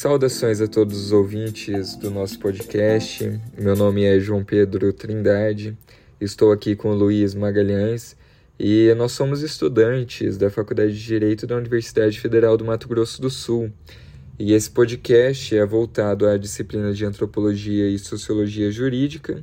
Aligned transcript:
Saudações 0.00 0.62
a 0.62 0.66
todos 0.66 0.98
os 0.98 1.12
ouvintes 1.12 1.94
do 1.94 2.10
nosso 2.10 2.38
podcast. 2.38 3.38
Meu 3.58 3.76
nome 3.76 4.02
é 4.02 4.18
João 4.18 4.42
Pedro 4.42 4.94
Trindade. 4.94 5.76
Estou 6.18 6.52
aqui 6.52 6.74
com 6.74 6.88
o 6.88 6.94
Luiz 6.94 7.34
Magalhães 7.34 8.16
e 8.58 8.94
nós 8.94 9.12
somos 9.12 9.42
estudantes 9.42 10.38
da 10.38 10.48
Faculdade 10.48 10.94
de 10.94 11.04
Direito 11.04 11.46
da 11.46 11.54
Universidade 11.54 12.18
Federal 12.18 12.56
do 12.56 12.64
Mato 12.64 12.88
Grosso 12.88 13.20
do 13.20 13.28
Sul. 13.28 13.70
E 14.38 14.54
esse 14.54 14.70
podcast 14.70 15.54
é 15.54 15.66
voltado 15.66 16.26
à 16.26 16.38
disciplina 16.38 16.94
de 16.94 17.04
Antropologia 17.04 17.86
e 17.86 17.98
Sociologia 17.98 18.70
Jurídica 18.70 19.42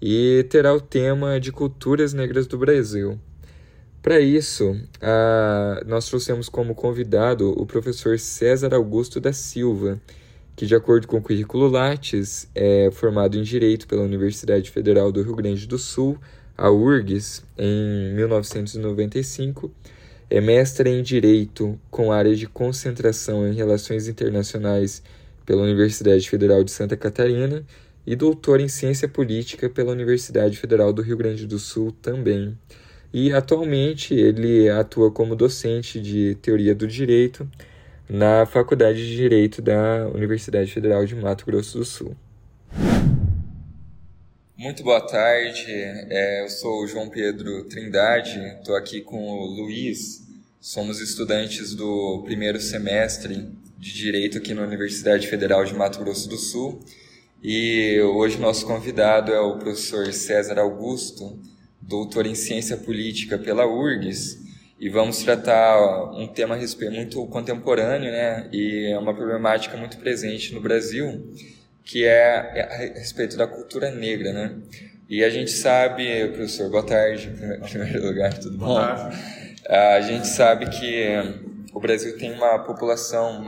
e 0.00 0.46
terá 0.48 0.72
o 0.72 0.80
tema 0.80 1.38
de 1.38 1.52
Culturas 1.52 2.14
Negras 2.14 2.46
do 2.46 2.56
Brasil. 2.56 3.20
Para 4.02 4.18
isso, 4.18 4.80
nós 5.86 6.08
trouxemos 6.08 6.48
como 6.48 6.74
convidado 6.74 7.50
o 7.50 7.66
professor 7.66 8.18
César 8.18 8.74
Augusto 8.74 9.20
da 9.20 9.30
Silva, 9.30 10.00
que, 10.56 10.64
de 10.64 10.74
acordo 10.74 11.06
com 11.06 11.18
o 11.18 11.22
currículo 11.22 11.68
Lattes, 11.68 12.48
é 12.54 12.90
formado 12.90 13.36
em 13.36 13.42
Direito 13.42 13.86
pela 13.86 14.02
Universidade 14.02 14.70
Federal 14.70 15.12
do 15.12 15.22
Rio 15.22 15.36
Grande 15.36 15.66
do 15.66 15.76
Sul, 15.76 16.18
a 16.56 16.70
URGS, 16.70 17.42
em 17.58 18.14
1995, 18.14 19.70
é 20.30 20.40
mestre 20.40 20.88
em 20.88 21.02
Direito 21.02 21.78
com 21.90 22.10
área 22.10 22.34
de 22.34 22.46
concentração 22.46 23.46
em 23.46 23.52
Relações 23.52 24.08
Internacionais 24.08 25.02
pela 25.44 25.62
Universidade 25.62 26.28
Federal 26.28 26.64
de 26.64 26.70
Santa 26.70 26.96
Catarina 26.96 27.62
e 28.06 28.16
doutor 28.16 28.60
em 28.60 28.68
Ciência 28.68 29.06
Política 29.06 29.68
pela 29.68 29.92
Universidade 29.92 30.56
Federal 30.56 30.90
do 30.90 31.02
Rio 31.02 31.18
Grande 31.18 31.46
do 31.46 31.58
Sul 31.58 31.92
também 32.00 32.56
e 33.12 33.32
atualmente 33.32 34.14
ele 34.14 34.68
atua 34.68 35.10
como 35.10 35.34
docente 35.34 36.00
de 36.00 36.36
teoria 36.36 36.74
do 36.74 36.86
direito 36.86 37.48
na 38.08 38.44
Faculdade 38.44 39.06
de 39.06 39.16
Direito 39.16 39.62
da 39.62 40.08
Universidade 40.08 40.72
Federal 40.72 41.04
de 41.04 41.14
Mato 41.14 41.46
Grosso 41.46 41.78
do 41.78 41.84
Sul. 41.84 42.16
Muito 44.56 44.82
boa 44.82 45.00
tarde, 45.00 45.64
é, 45.68 46.44
eu 46.44 46.50
sou 46.50 46.82
o 46.82 46.86
João 46.86 47.08
Pedro 47.08 47.64
Trindade, 47.64 48.38
estou 48.58 48.76
aqui 48.76 49.00
com 49.00 49.16
o 49.16 49.46
Luiz, 49.46 50.26
somos 50.60 51.00
estudantes 51.00 51.74
do 51.74 52.22
primeiro 52.24 52.60
semestre 52.60 53.48
de 53.78 53.94
Direito 53.94 54.36
aqui 54.36 54.52
na 54.52 54.62
Universidade 54.62 55.26
Federal 55.26 55.64
de 55.64 55.74
Mato 55.74 56.00
Grosso 56.00 56.28
do 56.28 56.36
Sul. 56.36 56.78
E 57.42 57.98
hoje 58.02 58.38
nosso 58.38 58.66
convidado 58.66 59.32
é 59.32 59.40
o 59.40 59.56
professor 59.56 60.12
César 60.12 60.58
Augusto, 60.58 61.38
doutor 61.80 62.26
em 62.26 62.34
ciência 62.34 62.76
política 62.76 63.38
pela 63.38 63.66
URGS, 63.66 64.38
e 64.78 64.88
vamos 64.88 65.22
tratar 65.22 66.10
um 66.12 66.26
tema 66.26 66.58
muito 66.90 67.26
contemporâneo, 67.26 68.10
né, 68.10 68.48
e 68.52 68.90
é 68.92 68.98
uma 68.98 69.14
problemática 69.14 69.76
muito 69.76 69.98
presente 69.98 70.54
no 70.54 70.60
Brasil, 70.60 71.30
que 71.84 72.04
é 72.04 72.62
a 72.62 72.76
respeito 72.98 73.36
da 73.36 73.46
cultura 73.46 73.90
negra, 73.90 74.32
né? 74.32 74.56
E 75.08 75.24
a 75.24 75.28
gente 75.28 75.50
sabe, 75.50 76.28
professor, 76.28 76.70
boa 76.70 76.86
tarde, 76.86 77.28
em 77.60 77.68
primeiro 77.68 78.06
lugar, 78.06 78.32
tudo 78.38 78.56
bom? 78.56 78.66
Boa 78.66 78.94
tarde. 78.94 79.18
A 79.68 80.00
gente 80.00 80.26
sabe 80.26 80.70
que 80.70 81.04
o 81.74 81.80
Brasil 81.80 82.16
tem 82.16 82.32
uma 82.32 82.60
população 82.60 83.44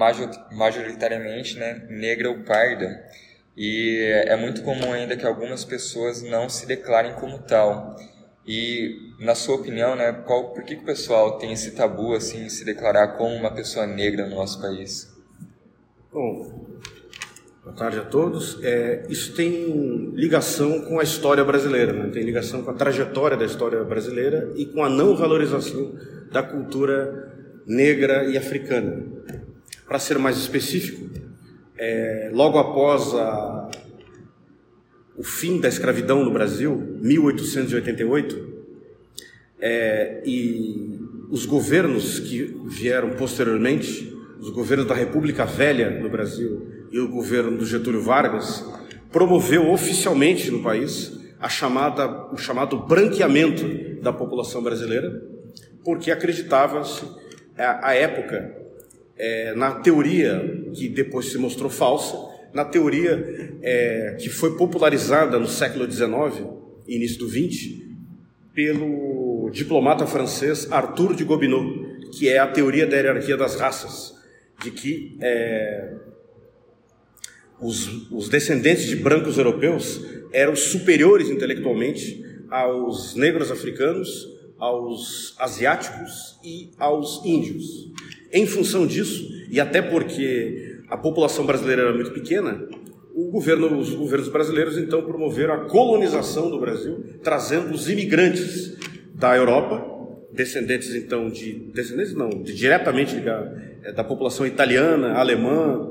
majoritariamente 0.51 1.57
né, 1.57 1.87
negra 1.89 2.31
ou 2.31 2.41
parda, 2.41 3.03
e 3.57 4.01
é 4.27 4.37
muito 4.37 4.63
comum 4.63 4.93
ainda 4.93 5.17
que 5.17 5.27
algumas 5.27 5.65
pessoas 5.65 6.23
não 6.23 6.49
se 6.49 6.67
declarem 6.67 7.15
como 7.15 7.39
tal. 7.39 7.97
E, 8.47 9.15
na 9.21 9.35
sua 9.35 9.57
opinião, 9.57 9.95
né, 9.95 10.13
qual, 10.13 10.51
por 10.51 10.65
que, 10.65 10.75
que 10.75 10.83
o 10.83 10.87
pessoal 10.87 11.39
tem 11.39 11.53
esse 11.53 11.73
tabu 11.73 12.15
assim, 12.15 12.49
se 12.49 12.65
declarar 12.65 13.17
como 13.17 13.35
uma 13.35 13.53
pessoa 13.53 13.87
negra 13.87 14.27
no 14.27 14.35
nosso 14.35 14.61
país? 14.61 15.13
Bom, 16.13 16.67
boa 17.63 17.77
tarde 17.77 17.99
a 17.99 18.05
todos. 18.05 18.59
É, 18.65 19.07
isso 19.09 19.35
tem 19.35 20.11
ligação 20.15 20.81
com 20.83 20.99
a 20.99 21.05
história 21.05 21.45
brasileira, 21.45 21.93
né? 21.93 22.11
tem 22.13 22.25
ligação 22.25 22.63
com 22.63 22.71
a 22.73 22.75
trajetória 22.75 23.37
da 23.37 23.45
história 23.45 23.83
brasileira 23.85 24.53
e 24.57 24.67
com 24.67 24.83
a 24.83 24.89
não 24.89 25.17
valorização 25.17 25.95
da 26.33 26.43
cultura 26.43 27.33
negra 27.65 28.25
e 28.25 28.37
africana. 28.37 29.05
Para 29.87 30.01
ser 30.01 30.19
mais 30.19 30.37
específico, 30.37 31.09
é, 31.79 32.31
logo 32.33 32.59
após 32.59 33.15
a 33.15 33.71
o 35.23 35.25
fim 35.25 35.61
da 35.61 35.69
escravidão 35.69 36.25
no 36.25 36.33
Brasil, 36.33 36.99
1888, 37.01 38.65
é, 39.61 40.21
e 40.27 40.99
os 41.31 41.47
governos 41.47 42.19
que 42.19 42.61
vieram 42.67 43.11
posteriormente, 43.11 44.13
os 44.41 44.51
governos 44.51 44.85
da 44.85 44.97
República 44.97 45.45
Velha 45.45 45.91
no 46.01 46.11
Brasil 46.11 46.67
e 46.91 46.99
o 46.99 47.07
governo 47.07 47.57
do 47.57 47.65
Getúlio 47.65 48.03
Vargas, 48.03 48.65
promoveu 49.13 49.71
oficialmente 49.71 50.51
no 50.51 50.61
país 50.61 51.17
a 51.39 51.49
chamada, 51.49 52.33
o 52.33 52.37
chamado 52.37 52.79
branqueamento 52.79 54.03
da 54.03 54.13
população 54.13 54.61
brasileira, 54.61 55.23
porque 55.85 56.11
acreditava-se, 56.11 57.05
à 57.57 57.95
época, 57.95 58.57
é, 59.17 59.55
na 59.55 59.71
teoria 59.71 60.65
que 60.75 60.89
depois 60.89 61.27
se 61.27 61.39
mostrou 61.39 61.71
falsa, 61.71 62.32
na 62.53 62.65
teoria 62.65 63.59
é, 63.63 64.17
que 64.21 64.29
foi 64.29 64.57
popularizada 64.57 65.39
no 65.39 65.49
século 65.49 65.91
XIX, 65.91 66.47
início 66.87 67.19
do 67.19 67.29
XX, 67.29 67.83
pelo 68.55 69.51
diplomata 69.51 70.07
francês 70.07 70.71
Arthur 70.71 71.15
de 71.15 71.25
Gobineau, 71.25 71.65
que 72.13 72.29
é 72.29 72.39
a 72.39 72.47
teoria 72.47 72.87
da 72.87 72.97
hierarquia 72.97 73.37
das 73.37 73.57
raças, 73.57 74.15
de 74.63 74.71
que 74.71 75.17
é, 75.21 75.95
os, 77.61 78.11
os 78.11 78.29
descendentes 78.29 78.87
de 78.87 78.97
brancos 78.97 79.39
europeus 79.39 80.01
eram 80.33 80.55
superiores 80.55 81.29
intelectualmente 81.29 82.23
aos 82.51 83.15
negros 83.15 83.51
africanos, 83.51 84.29
aos 84.59 85.35
asiáticos 85.39 86.39
e 86.45 86.71
aos 86.79 87.25
índios. 87.25 87.91
Em 88.33 88.47
função 88.47 88.87
disso, 88.87 89.29
e 89.51 89.61
até 89.61 89.81
porque 89.81 90.72
a 90.93 90.97
população 90.99 91.47
brasileira 91.47 91.85
era 91.85 91.95
muito 91.95 92.11
pequena, 92.11 92.69
governo, 93.33 93.79
os 93.79 93.95
governos 93.95 94.29
brasileiros 94.29 94.77
então 94.77 95.01
promoveram 95.03 95.55
a 95.55 95.65
colonização 95.65 96.51
do 96.51 96.61
Brasil, 96.61 97.03
trazendo 97.23 97.73
os 97.73 97.89
imigrantes 97.89 98.77
da 99.15 99.35
Europa, 99.35 99.91
descendentes 100.31 100.95
então 100.95 101.31
de 101.31 101.55
descendentes 101.75 102.13
não, 102.13 102.29
de, 102.29 102.55
diretamente 102.55 103.19
da, 103.21 103.55
é, 103.83 103.93
da 103.93 104.05
população 104.05 104.47
italiana, 104.47 105.15
alemã, 105.15 105.91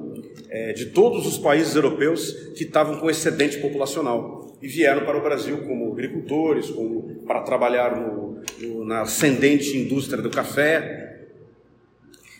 é, 0.50 0.74
de 0.74 0.88
todos 0.88 1.26
os 1.26 1.40
países 1.40 1.76
europeus 1.76 2.32
que 2.56 2.64
estavam 2.64 3.00
com 3.00 3.10
excedente 3.10 3.58
populacional 3.58 4.56
e 4.62 4.68
vieram 4.68 5.04
para 5.04 5.18
o 5.18 5.22
Brasil 5.22 5.64
como 5.64 5.92
agricultores, 5.92 6.70
como 6.70 7.24
para 7.26 7.42
trabalhar 7.42 8.00
no, 8.00 8.40
no, 8.60 8.86
na 8.86 9.02
ascendente 9.02 9.76
indústria 9.76 10.22
do 10.22 10.30
café, 10.30 11.12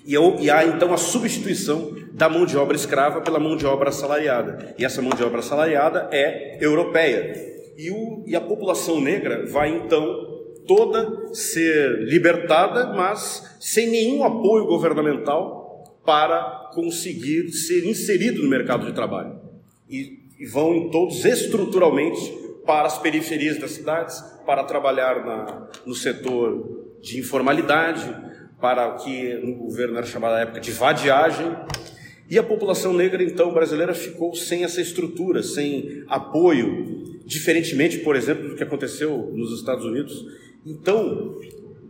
e, 0.06 0.50
há 0.50 0.66
então 0.66 0.94
a 0.94 0.98
substituição 0.98 1.96
da 2.14 2.30
mão 2.30 2.46
de 2.46 2.58
obra 2.58 2.76
escrava 2.76 3.22
pela 3.22 3.40
mão 3.40 3.56
de 3.56 3.66
obra 3.66 3.90
assalariada. 3.90 4.76
E 4.78 4.86
essa 4.86 5.02
mão 5.02 5.12
de 5.12 5.24
obra 5.24 5.40
assalariada 5.40 6.10
é 6.12 6.58
europeia. 6.64 7.34
E, 7.78 7.90
o, 7.90 8.24
e 8.28 8.36
a 8.36 8.42
população 8.42 9.00
negra 9.00 9.46
vai 9.48 9.70
então 9.70 10.30
toda 10.68 11.34
ser 11.34 12.04
libertada, 12.04 12.94
mas 12.94 13.58
sem 13.60 13.90
nenhum 13.90 14.24
apoio 14.24 14.66
governamental 14.66 16.00
para 16.06 16.70
conseguir 16.74 17.50
ser 17.50 17.86
inserido 17.86 18.42
no 18.42 18.50
mercado 18.50 18.86
de 18.86 18.94
trabalho. 18.94 19.40
E, 19.90 20.20
e 20.40 20.46
vão 20.46 20.90
todos 20.90 21.24
estruturalmente 21.26 22.40
para 22.66 22.88
as 22.88 22.98
periferias 22.98 23.58
das 23.58 23.72
cidades, 23.72 24.22
para 24.46 24.64
trabalhar 24.64 25.26
na, 25.26 25.68
no 25.86 25.96
setor 25.96 26.98
de 27.02 27.20
informalidade, 27.20 28.16
para 28.60 28.88
o 28.90 28.98
que 28.98 29.34
no 29.36 29.56
governo 29.56 29.98
era 29.98 30.06
chamado 30.06 30.34
na 30.34 30.42
época 30.42 30.60
de 30.60 30.72
vadiagem, 30.72 31.48
e 32.32 32.40
a 32.40 32.44
população 32.44 32.94
negra, 32.94 33.22
então, 33.22 33.54
brasileira 33.54 33.94
ficou 33.94 34.34
sem 34.34 34.64
essa 34.64 34.80
estrutura, 34.80 35.44
sem 35.44 36.06
apoio, 36.08 37.20
diferentemente, 37.26 37.98
por 37.98 38.16
exemplo, 38.16 38.48
do 38.48 38.56
que 38.56 38.64
aconteceu 38.64 39.34
nos 39.36 39.52
Estados 39.60 39.84
Unidos. 39.84 40.26
Então, 40.66 41.38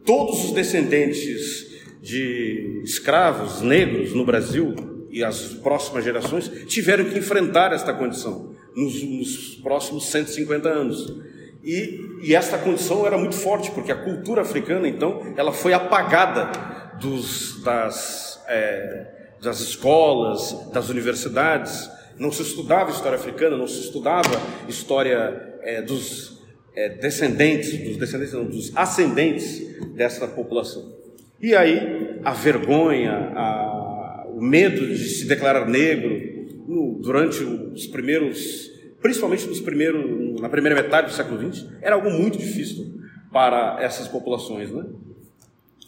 todos 0.04 0.46
os 0.46 0.52
descendentes 0.52 1.70
de 2.02 2.82
escravos 2.84 3.62
negros 3.62 4.16
no 4.16 4.26
Brasil 4.26 4.74
e 5.12 5.24
as 5.24 5.54
próximas 5.54 6.04
gerações 6.04 6.50
tiveram 6.66 7.06
que 7.06 7.20
enfrentar 7.20 7.72
esta 7.72 7.94
condição 7.94 8.56
nos, 8.76 9.04
nos 9.04 9.56
próximos 9.58 10.08
150 10.08 10.68
anos. 10.68 11.22
E, 11.64 12.00
e 12.24 12.34
esta 12.34 12.58
condição 12.58 13.06
era 13.06 13.16
muito 13.16 13.36
forte, 13.36 13.70
porque 13.70 13.92
a 13.92 14.04
cultura 14.04 14.42
africana, 14.42 14.88
então, 14.88 15.36
ela 15.38 15.54
foi 15.54 15.72
apagada 15.72 16.98
dos, 17.00 17.62
das, 17.62 18.44
é, 18.48 19.21
das 19.42 19.60
escolas, 19.60 20.70
das 20.72 20.90
universidades. 20.90 21.90
Não 22.18 22.32
se 22.32 22.44
estudava 22.44 22.92
história 22.92 23.18
africana, 23.18 23.58
não 23.58 23.68
se 23.68 23.80
estudava 23.80 24.30
história 24.68 25.58
é, 25.62 25.82
dos 25.82 26.40
é, 26.76 26.90
descendentes, 26.90 27.78
dos 27.84 27.98
descendentes, 27.98 28.34
não, 28.34 28.46
dos 28.46 28.76
ascendentes 28.76 29.62
dessa 29.96 30.28
população. 30.28 30.94
E 31.42 31.56
aí 31.56 32.20
a 32.24 32.34
vergonha, 32.34 33.32
a, 33.36 34.26
o 34.30 34.42
medo 34.42 34.86
de 34.86 35.10
se 35.10 35.26
declarar 35.26 35.68
negro, 35.68 36.32
durante 37.02 37.44
os 37.44 37.88
primeiros, 37.88 38.72
principalmente 39.02 39.46
nos 39.48 39.60
primeiros, 39.60 40.40
na 40.40 40.48
primeira 40.48 40.80
metade 40.82 41.08
do 41.08 41.14
século 41.14 41.52
XX, 41.52 41.68
era 41.82 41.96
algo 41.96 42.10
muito 42.10 42.38
difícil 42.38 43.02
para 43.32 43.78
essas 43.82 44.08
populações, 44.08 44.72
né? 44.72 44.86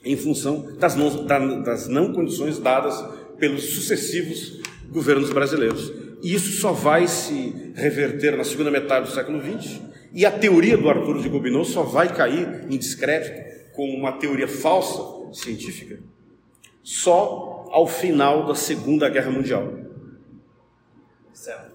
em 0.04 0.18
função 0.18 0.76
das 0.78 0.96
não, 0.96 1.26
das 1.64 1.88
não 1.88 2.12
condições 2.12 2.60
dadas 2.60 3.02
pelos 3.44 3.75
sucessivos 3.75 4.62
governos 4.90 5.30
brasileiros. 5.30 5.92
E 6.24 6.34
isso 6.34 6.62
só 6.62 6.72
vai 6.72 7.10
se 7.10 7.74
reverter 7.75 8.38
na 8.38 8.45
segunda 8.45 8.72
metade 8.72 9.07
do 9.10 9.13
século 9.13 9.42
XX, 9.42 9.81
e 10.13 10.25
a 10.25 10.31
teoria 10.31 10.78
do 10.78 10.90
Arthur 10.90 11.22
de 11.22 11.28
Gobineau 11.28 11.66
só 11.66 11.84
vai 11.84 12.07
cair 12.07 12.66
em 12.69 12.78
descrédito 12.78 13.74
com 13.74 13.86
uma 13.90 14.13
teoria 14.13 14.48
falsa 14.48 15.34
científica 15.34 16.00
só 16.81 17.66
ao 17.69 17.86
final 17.86 18.45
da 18.45 18.56
Segunda 18.56 19.10
Guerra 19.10 19.31
Mundial. 19.31 19.74
Certo. 21.34 21.74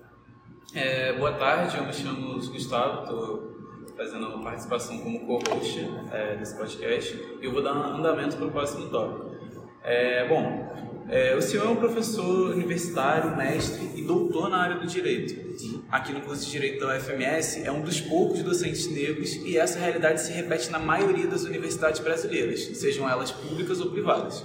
É, 0.74 1.12
boa 1.18 1.32
tarde, 1.32 1.76
eu 1.76 1.84
me 1.84 1.92
chamo 1.92 2.34
Gustavo, 2.50 3.02
estou 3.02 3.94
fazendo 3.94 4.26
uma 4.26 4.42
participação 4.42 4.98
como 5.00 5.26
co-host 5.26 5.86
é, 6.12 6.34
desse 6.36 6.56
podcast 6.56 7.14
e 7.42 7.44
eu 7.44 7.52
vou 7.52 7.62
dar 7.62 7.74
um 7.74 7.98
andamento 7.98 8.38
para 8.38 8.46
o 8.46 8.50
próximo 8.50 8.88
tópico. 8.88 9.36
É, 9.82 10.26
bom, 10.28 10.87
é, 11.08 11.34
o 11.34 11.42
senhor 11.42 11.66
é 11.66 11.68
um 11.70 11.76
professor 11.76 12.50
universitário, 12.50 13.36
mestre 13.36 13.90
e 13.96 14.02
doutor 14.02 14.48
na 14.50 14.58
área 14.58 14.76
do 14.78 14.86
direito. 14.86 15.48
Aqui 15.90 16.12
no 16.12 16.20
curso 16.20 16.44
de 16.44 16.50
Direito 16.50 16.80
da 16.80 16.96
UFMS 16.96 17.64
é 17.64 17.72
um 17.72 17.80
dos 17.80 18.00
poucos 18.00 18.42
docentes 18.42 18.86
negros 18.88 19.34
e 19.36 19.56
essa 19.56 19.78
realidade 19.78 20.20
se 20.20 20.32
repete 20.32 20.70
na 20.70 20.78
maioria 20.78 21.26
das 21.26 21.44
universidades 21.44 22.00
brasileiras, 22.00 22.60
sejam 22.78 23.08
elas 23.08 23.30
públicas 23.30 23.80
ou 23.80 23.90
privadas. 23.90 24.44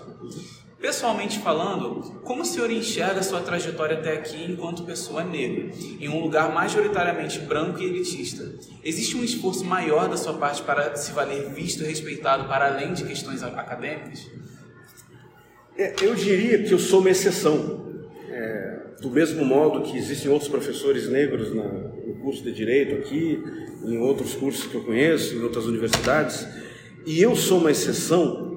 Pessoalmente 0.80 1.40
falando, 1.40 2.20
como 2.24 2.42
o 2.42 2.46
senhor 2.46 2.70
enxerga 2.70 3.22
a 3.22 3.24
sua 3.24 3.40
trajetória 3.40 3.98
até 3.98 4.14
aqui 4.14 4.44
enquanto 4.44 4.84
pessoa 4.84 5.24
negra, 5.24 5.70
em 6.00 6.10
um 6.10 6.20
lugar 6.20 6.54
majoritariamente 6.54 7.40
branco 7.40 7.80
e 7.80 7.86
elitista? 7.86 8.54
Existe 8.84 9.16
um 9.16 9.24
esforço 9.24 9.64
maior 9.64 10.10
da 10.10 10.18
sua 10.18 10.34
parte 10.34 10.62
para 10.62 10.96
se 10.98 11.14
valer 11.14 11.50
visto 11.54 11.84
e 11.84 11.88
respeitado 11.88 12.50
para 12.50 12.68
além 12.68 12.94
de 12.94 13.06
questões 13.06 13.42
acadêmicas? 13.44 14.30
É, 15.78 15.96
eu 16.02 16.14
diria 16.14 16.62
que 16.64 16.72
eu 16.72 16.80
sou 16.80 17.00
uma 17.00 17.10
exceção. 17.10 17.84
É, 18.30 18.74
do 19.02 19.10
mesmo 19.10 19.44
modo 19.44 19.82
que 19.82 19.98
existem 19.98 20.32
outros 20.32 20.50
professores 20.50 21.10
negros 21.10 21.54
na, 21.54 21.64
no 21.64 22.16
curso 22.22 22.44
de 22.44 22.52
Direito 22.52 22.96
aqui, 22.96 23.44
em 23.84 23.98
outros 23.98 24.34
cursos 24.34 24.66
que 24.66 24.76
eu 24.76 24.84
conheço, 24.84 25.36
em 25.36 25.42
outras 25.44 25.66
universidades, 25.66 26.48
e 27.06 27.22
eu 27.22 27.36
sou 27.36 27.60
uma 27.60 27.72
exceção 27.72 28.54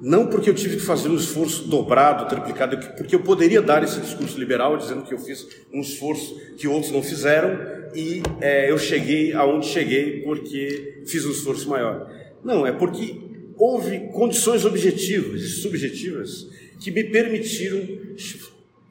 não 0.00 0.26
porque 0.26 0.50
eu 0.50 0.54
tive 0.54 0.76
que 0.76 0.82
fazer 0.82 1.08
um 1.08 1.16
esforço 1.16 1.66
dobrado, 1.66 2.28
triplicado, 2.28 2.76
porque 2.94 3.14
eu 3.14 3.20
poderia 3.20 3.62
dar 3.62 3.82
esse 3.82 3.98
discurso 4.00 4.38
liberal 4.38 4.76
dizendo 4.76 5.02
que 5.02 5.14
eu 5.14 5.18
fiz 5.18 5.46
um 5.72 5.80
esforço 5.80 6.38
que 6.58 6.68
outros 6.68 6.92
não 6.92 7.02
fizeram 7.02 7.58
e 7.94 8.20
é, 8.38 8.70
eu 8.70 8.76
cheguei 8.76 9.32
aonde 9.32 9.66
cheguei 9.66 10.20
porque 10.20 11.04
fiz 11.06 11.24
um 11.24 11.30
esforço 11.30 11.70
maior. 11.70 12.10
Não, 12.44 12.66
é 12.66 12.72
porque 12.72 13.23
houve 13.56 14.08
condições 14.12 14.64
objetivas 14.64 15.42
e 15.42 15.48
subjetivas 15.48 16.48
que 16.80 16.90
me 16.90 17.04
permitiram 17.04 17.80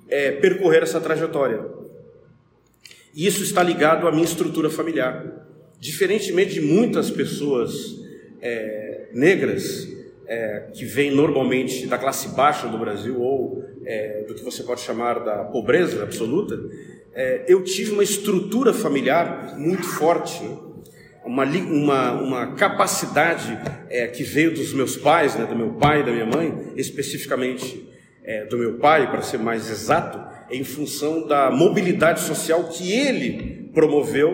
é, 0.10 0.32
percorrer 0.32 0.84
essa 0.84 1.00
trajetória. 1.00 1.64
E 3.16 3.28
isso 3.28 3.44
está 3.44 3.62
ligado 3.62 4.08
à 4.08 4.12
minha 4.12 4.24
estrutura 4.24 4.70
familiar. 4.70 5.48
Diferentemente 5.80 6.54
de 6.54 6.62
muitas 6.62 7.12
pessoas 7.12 8.00
é, 8.42 9.10
negras, 9.14 9.88
é, 10.26 10.70
que 10.74 10.86
vem 10.86 11.12
normalmente 11.12 11.86
da 11.86 11.98
classe 11.98 12.30
baixa 12.30 12.68
do 12.68 12.78
Brasil 12.78 13.22
ou 13.22 13.64
é, 13.86 14.24
do 14.28 14.34
que 14.34 14.44
você 14.44 14.64
pode 14.64 14.82
chamar 14.82 15.20
da 15.20 15.44
pobreza 15.44 16.02
absoluta, 16.02 16.60
é, 17.14 17.46
eu 17.48 17.64
tive 17.64 17.92
uma 17.92 18.04
estrutura 18.04 18.74
familiar 18.74 19.58
muito 19.58 19.84
forte, 19.84 20.42
uma, 21.26 21.46
uma, 21.46 22.12
uma 22.22 22.56
capacidade 22.56 23.58
é, 23.90 24.08
que 24.08 24.24
veio 24.24 24.54
dos 24.54 24.74
meus 24.74 24.98
pais, 24.98 25.36
né, 25.36 25.46
do 25.46 25.56
meu 25.56 25.74
pai 25.74 26.02
e 26.02 26.06
da 26.06 26.12
minha 26.12 26.26
mãe, 26.26 26.74
especificamente 26.76 27.88
é, 28.24 28.46
do 28.46 28.58
meu 28.58 28.78
pai, 28.78 29.10
para 29.10 29.22
ser 29.22 29.38
mais 29.38 29.70
exato, 29.70 30.20
em 30.52 30.64
função 30.64 31.28
da 31.28 31.50
mobilidade 31.50 32.22
social 32.22 32.70
que 32.70 32.92
ele 32.92 33.70
promoveu 33.74 34.34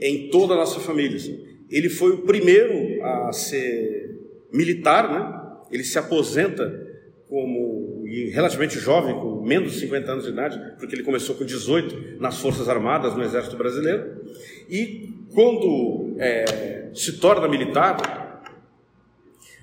em 0.00 0.28
toda 0.30 0.54
a 0.54 0.56
nossa 0.56 0.80
família. 0.80 1.16
Assim. 1.16 1.44
Ele 1.70 1.88
foi 1.88 2.12
o 2.12 2.18
primeiro 2.18 3.02
a 3.04 3.32
ser 3.32 4.18
militar, 4.52 5.10
né? 5.10 5.66
Ele 5.70 5.84
se 5.84 5.98
aposenta 5.98 6.86
como 7.28 8.04
relativamente 8.32 8.78
jovem, 8.78 9.14
com 9.14 9.42
menos 9.42 9.72
de 9.72 9.80
50 9.80 10.12
anos 10.12 10.24
de 10.24 10.30
idade, 10.30 10.58
porque 10.78 10.94
ele 10.94 11.02
começou 11.02 11.34
com 11.34 11.44
18 11.44 12.18
nas 12.20 12.38
Forças 12.40 12.68
Armadas, 12.68 13.14
no 13.14 13.22
Exército 13.22 13.56
Brasileiro. 13.56 14.22
E 14.70 15.17
quando 15.34 16.14
é, 16.18 16.90
se 16.94 17.18
torna 17.18 17.48
militar, 17.48 18.42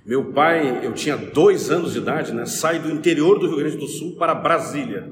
meu 0.05 0.25
pai, 0.31 0.85
eu 0.85 0.93
tinha 0.93 1.17
dois 1.17 1.71
anos 1.71 1.93
de 1.93 1.99
idade, 1.99 2.33
né, 2.33 2.45
sai 2.45 2.79
do 2.79 2.91
interior 2.91 3.39
do 3.39 3.47
Rio 3.47 3.57
Grande 3.57 3.77
do 3.77 3.87
Sul 3.87 4.15
para 4.15 4.35
Brasília. 4.35 5.11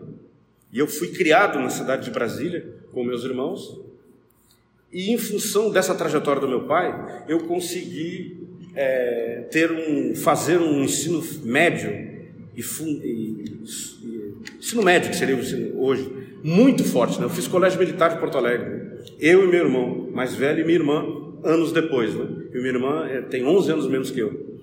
E 0.71 0.79
eu 0.79 0.87
fui 0.87 1.09
criado 1.09 1.59
na 1.59 1.69
cidade 1.69 2.05
de 2.05 2.11
Brasília 2.11 2.65
com 2.91 3.03
meus 3.03 3.23
irmãos. 3.23 3.79
E 4.91 5.11
em 5.11 5.17
função 5.17 5.71
dessa 5.71 5.95
trajetória 5.95 6.39
do 6.39 6.47
meu 6.47 6.65
pai, 6.65 7.25
eu 7.27 7.39
consegui 7.41 8.37
é, 8.75 9.47
ter 9.51 9.71
um, 9.71 10.15
fazer 10.15 10.59
um 10.59 10.83
ensino 10.83 11.23
médio 11.43 11.91
e, 12.55 12.61
e, 12.61 13.03
e, 13.03 14.57
ensino 14.59 14.83
médio 14.83 15.09
que 15.09 15.15
seria 15.15 15.35
o 15.35 15.39
ensino 15.39 15.79
hoje 15.81 16.22
muito 16.43 16.83
forte. 16.83 17.19
Né? 17.19 17.25
Eu 17.25 17.29
fiz 17.29 17.47
colégio 17.47 17.79
militar 17.79 18.09
de 18.09 18.19
Porto 18.19 18.37
Alegre, 18.37 18.99
eu 19.19 19.45
e 19.45 19.47
meu 19.47 19.65
irmão 19.65 20.09
mais 20.11 20.35
velho 20.35 20.59
e 20.59 20.63
minha 20.65 20.77
irmã 20.77 21.05
anos 21.43 21.71
depois. 21.71 22.13
Né? 22.13 22.27
E 22.53 22.57
minha 22.57 22.73
irmã 22.73 23.07
é, 23.07 23.21
tem 23.21 23.45
11 23.45 23.71
anos 23.71 23.87
menos 23.87 24.11
que 24.11 24.19
eu. 24.19 24.53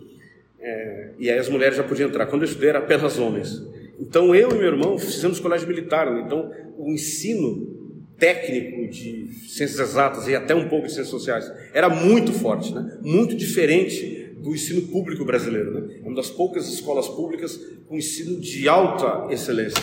É, 0.60 1.10
e 1.18 1.30
aí 1.30 1.38
as 1.38 1.48
mulheres 1.48 1.76
já 1.76 1.82
podiam 1.82 2.08
entrar. 2.08 2.26
Quando 2.26 2.42
eu 2.42 2.48
estudei 2.48 2.68
era 2.68 2.80
apenas 2.80 3.18
homens. 3.18 3.62
Então 3.98 4.34
eu 4.34 4.50
e 4.50 4.54
meu 4.54 4.66
irmão 4.66 4.98
fizemos 4.98 5.40
colégio 5.40 5.66
militar. 5.66 6.10
Né? 6.12 6.22
Então 6.26 6.50
o 6.76 6.90
ensino 6.92 7.78
técnico 8.18 8.90
de 8.90 9.28
ciências 9.48 9.80
exatas 9.80 10.28
e 10.28 10.34
até 10.34 10.54
um 10.54 10.68
pouco 10.68 10.86
de 10.86 10.92
ciências 10.92 11.08
sociais 11.08 11.50
era 11.72 11.88
muito 11.88 12.32
forte, 12.32 12.74
né? 12.74 12.98
muito 13.02 13.34
diferente 13.34 14.34
do 14.38 14.54
ensino 14.54 14.82
público 14.88 15.24
brasileiro. 15.24 15.72
Né? 15.72 16.00
É 16.02 16.06
uma 16.06 16.16
das 16.16 16.30
poucas 16.30 16.68
escolas 16.68 17.08
públicas 17.08 17.58
com 17.88 17.96
ensino 17.96 18.38
de 18.38 18.68
alta 18.68 19.32
excelência. 19.32 19.82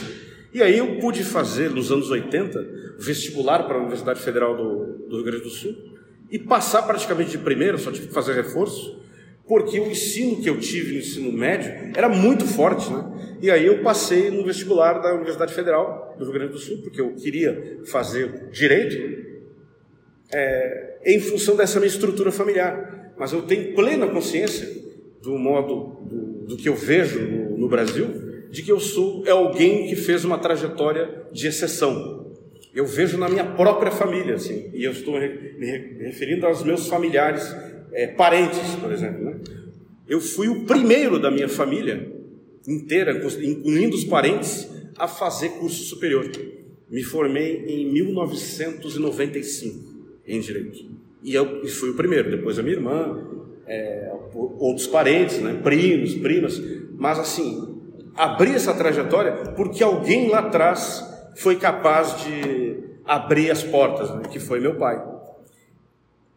E 0.57 0.63
aí 0.63 0.79
eu 0.79 0.95
pude 0.95 1.23
fazer, 1.23 1.69
nos 1.69 1.91
anos 1.91 2.09
80, 2.09 2.95
vestibular 2.97 3.67
para 3.67 3.75
a 3.75 3.77
Universidade 3.77 4.19
Federal 4.19 4.57
do, 4.57 5.07
do 5.07 5.17
Rio 5.17 5.25
Grande 5.25 5.43
do 5.43 5.51
Sul 5.51 5.71
e 6.31 6.39
passar 6.39 6.81
praticamente 6.81 7.29
de 7.29 7.37
primeira, 7.37 7.77
só 7.77 7.91
tive 7.91 8.07
que 8.07 8.13
fazer 8.13 8.33
reforço, 8.33 8.99
porque 9.47 9.79
o 9.79 9.85
ensino 9.85 10.41
que 10.41 10.49
eu 10.49 10.59
tive 10.59 10.93
no 10.93 10.97
ensino 10.97 11.31
médio 11.31 11.91
era 11.95 12.09
muito 12.09 12.43
forte, 12.47 12.91
né? 12.91 13.37
E 13.39 13.51
aí 13.51 13.67
eu 13.67 13.83
passei 13.83 14.31
no 14.31 14.43
vestibular 14.43 14.93
da 14.93 15.13
Universidade 15.13 15.53
Federal 15.53 16.15
do 16.17 16.23
Rio 16.23 16.33
Grande 16.33 16.53
do 16.53 16.57
Sul, 16.57 16.79
porque 16.81 16.99
eu 16.99 17.13
queria 17.13 17.81
fazer 17.85 18.49
direito, 18.49 18.97
é, 20.33 20.97
em 21.05 21.19
função 21.19 21.55
dessa 21.55 21.79
minha 21.79 21.87
estrutura 21.87 22.31
familiar. 22.31 23.13
Mas 23.15 23.31
eu 23.31 23.43
tenho 23.43 23.75
plena 23.75 24.07
consciência 24.07 24.67
do 25.21 25.37
modo, 25.37 26.01
do, 26.03 26.47
do 26.47 26.57
que 26.57 26.67
eu 26.67 26.75
vejo 26.75 27.21
no, 27.21 27.59
no 27.59 27.69
Brasil, 27.69 28.26
de 28.49 28.63
que 28.63 28.71
eu 28.71 28.79
sou 28.79 29.23
é 29.25 29.31
alguém 29.31 29.87
que 29.87 29.95
fez 29.95 30.23
uma 30.23 30.37
trajetória 30.37 31.25
de 31.31 31.47
exceção. 31.47 32.35
Eu 32.73 32.85
vejo 32.85 33.17
na 33.17 33.27
minha 33.27 33.43
própria 33.43 33.91
família, 33.91 34.35
assim, 34.35 34.69
e 34.73 34.83
eu 34.83 34.91
estou 34.91 35.19
me 35.19 36.05
referindo 36.05 36.45
aos 36.45 36.63
meus 36.63 36.87
familiares 36.87 37.53
é, 37.91 38.07
parentes, 38.07 38.75
por 38.79 38.91
exemplo. 38.91 39.25
Né? 39.25 39.39
Eu 40.07 40.21
fui 40.21 40.47
o 40.47 40.65
primeiro 40.65 41.19
da 41.19 41.31
minha 41.31 41.49
família 41.49 42.15
inteira, 42.67 43.19
incluindo 43.41 43.95
os 43.95 44.03
parentes, 44.03 44.69
a 44.97 45.07
fazer 45.07 45.49
curso 45.49 45.83
superior. 45.83 46.29
Me 46.89 47.03
formei 47.03 47.65
em 47.67 47.91
1995 47.91 49.97
em 50.25 50.39
direito. 50.39 50.85
E 51.23 51.33
eu 51.33 51.63
e 51.63 51.67
fui 51.67 51.89
o 51.89 51.95
primeiro, 51.95 52.29
depois 52.29 52.59
a 52.59 52.63
minha 52.63 52.75
irmã, 52.75 53.27
é, 53.65 54.11
outros 54.33 54.87
parentes, 54.87 55.39
né, 55.39 55.59
primos, 55.63 56.13
primas, 56.15 56.61
mas 56.95 57.19
assim, 57.19 57.76
abri 58.17 58.55
essa 58.55 58.74
trajetória 58.74 59.31
porque 59.55 59.83
alguém 59.83 60.29
lá 60.29 60.39
atrás 60.39 61.05
foi 61.36 61.57
capaz 61.57 62.24
de 62.24 62.83
abrir 63.05 63.51
as 63.51 63.63
portas, 63.63 64.13
né, 64.13 64.24
que 64.29 64.39
foi 64.39 64.59
meu 64.59 64.75
pai. 64.75 65.01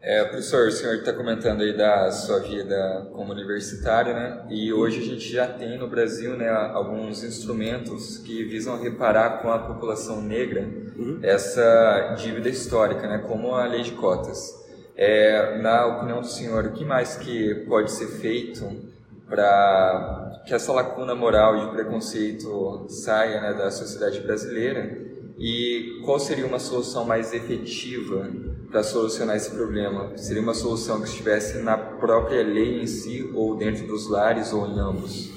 É, 0.03 0.23
professor, 0.23 0.67
o 0.67 0.71
senhor 0.71 0.95
está 0.95 1.13
comentando 1.13 1.61
aí 1.61 1.77
da 1.77 2.09
sua 2.09 2.39
vida 2.39 3.07
como 3.13 3.31
universitário, 3.31 4.15
né? 4.15 4.47
E 4.49 4.73
hoje 4.73 4.99
a 4.99 5.03
gente 5.03 5.31
já 5.31 5.45
tem 5.45 5.77
no 5.77 5.87
Brasil, 5.87 6.35
né, 6.35 6.49
alguns 6.49 7.23
instrumentos 7.23 8.17
que 8.17 8.43
visam 8.45 8.81
reparar 8.81 9.43
com 9.43 9.51
a 9.51 9.59
população 9.59 10.19
negra 10.19 10.61
uhum. 10.97 11.19
essa 11.21 12.15
dívida 12.17 12.49
histórica, 12.49 13.07
né? 13.07 13.19
Como 13.27 13.53
a 13.53 13.67
lei 13.67 13.83
de 13.83 13.91
cotas. 13.91 14.59
É, 14.97 15.59
na 15.59 15.85
opinião 15.85 16.21
do 16.21 16.27
senhor, 16.27 16.65
o 16.65 16.71
que 16.71 16.83
mais 16.83 17.17
que 17.17 17.53
pode 17.67 17.91
ser 17.91 18.07
feito 18.07 18.90
para 19.31 20.41
que 20.45 20.53
essa 20.53 20.73
lacuna 20.73 21.15
moral 21.15 21.65
de 21.65 21.71
preconceito 21.71 22.85
saia 22.89 23.39
né, 23.39 23.53
da 23.53 23.71
sociedade 23.71 24.19
brasileira 24.19 25.09
E 25.39 26.01
qual 26.05 26.19
seria 26.19 26.45
uma 26.45 26.59
solução 26.59 27.03
mais 27.03 27.33
efetiva 27.33 28.29
para 28.69 28.83
solucionar 28.83 29.35
esse 29.35 29.49
problema? 29.49 30.15
Seria 30.15 30.41
uma 30.41 30.53
solução 30.53 31.01
que 31.01 31.07
estivesse 31.07 31.59
na 31.59 31.77
própria 31.77 32.43
lei 32.43 32.81
em 32.81 32.85
si, 32.85 33.27
ou 33.33 33.57
dentro 33.57 33.87
dos 33.87 34.07
lares, 34.07 34.53
ou 34.53 34.67
em 34.67 34.79
ambos? 34.79 35.31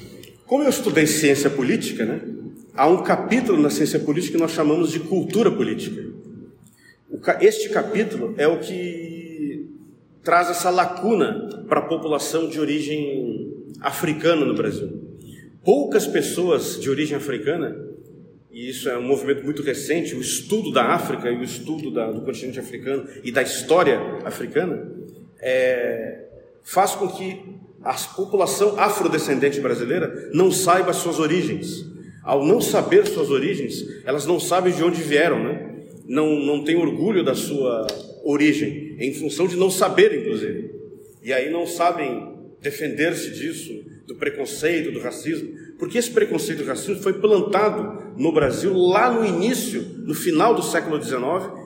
Como 0.44 0.62
eu 0.62 0.68
estudei 0.68 1.06
ciência 1.06 1.48
política, 1.48 2.04
né, 2.04 2.20
há 2.74 2.86
um 2.86 3.02
capítulo 3.02 3.62
na 3.62 3.70
ciência 3.70 3.98
política 3.98 4.36
que 4.36 4.42
nós 4.42 4.50
chamamos 4.50 4.90
de 4.90 5.00
cultura 5.00 5.50
política. 5.50 6.04
Este 7.40 7.70
capítulo 7.70 8.34
é 8.36 8.46
o 8.46 8.58
que 8.58 9.70
traz 10.22 10.50
essa 10.50 10.68
lacuna 10.68 11.64
para 11.66 11.80
a 11.80 11.86
população 11.86 12.46
de 12.48 12.60
origem 12.60 13.33
africana 13.80 14.44
no 14.44 14.54
Brasil. 14.54 15.02
Poucas 15.64 16.06
pessoas 16.06 16.80
de 16.80 16.90
origem 16.90 17.16
africana, 17.16 17.76
e 18.50 18.68
isso 18.68 18.88
é 18.88 18.98
um 18.98 19.02
movimento 19.02 19.44
muito 19.44 19.62
recente, 19.62 20.14
o 20.14 20.20
estudo 20.20 20.70
da 20.70 20.84
África 20.84 21.30
e 21.30 21.36
o 21.36 21.42
estudo 21.42 21.90
da, 21.90 22.10
do 22.10 22.20
continente 22.20 22.60
africano 22.60 23.06
e 23.22 23.32
da 23.32 23.42
história 23.42 23.98
africana, 24.24 24.92
é, 25.40 26.24
faz 26.62 26.94
com 26.94 27.08
que 27.08 27.40
a 27.82 27.94
população 27.94 28.78
afrodescendente 28.78 29.60
brasileira 29.60 30.30
não 30.32 30.50
saiba 30.50 30.92
suas 30.92 31.18
origens. 31.18 31.84
Ao 32.22 32.44
não 32.44 32.60
saber 32.60 33.06
suas 33.06 33.30
origens, 33.30 33.84
elas 34.04 34.24
não 34.24 34.40
sabem 34.40 34.72
de 34.72 34.82
onde 34.82 35.02
vieram, 35.02 35.42
né? 35.42 35.74
não, 36.06 36.38
não 36.40 36.64
têm 36.64 36.76
orgulho 36.76 37.24
da 37.24 37.34
sua 37.34 37.86
origem, 38.22 38.96
em 38.98 39.12
função 39.12 39.46
de 39.46 39.56
não 39.56 39.70
saber, 39.70 40.20
inclusive. 40.20 40.70
E 41.22 41.32
aí 41.32 41.50
não 41.50 41.66
sabem 41.66 42.33
defender-se 42.64 43.30
disso, 43.30 43.84
do 44.06 44.16
preconceito, 44.16 44.90
do 44.90 45.00
racismo, 45.00 45.50
porque 45.78 45.98
esse 45.98 46.10
preconceito 46.10 46.62
e 46.62 46.66
racismo 46.66 47.02
foi 47.02 47.12
plantado 47.20 48.14
no 48.16 48.32
Brasil 48.32 48.74
lá 48.74 49.10
no 49.10 49.24
início, 49.24 49.82
no 49.98 50.14
final 50.14 50.54
do 50.54 50.62
século 50.62 51.00
XIX, 51.00 51.20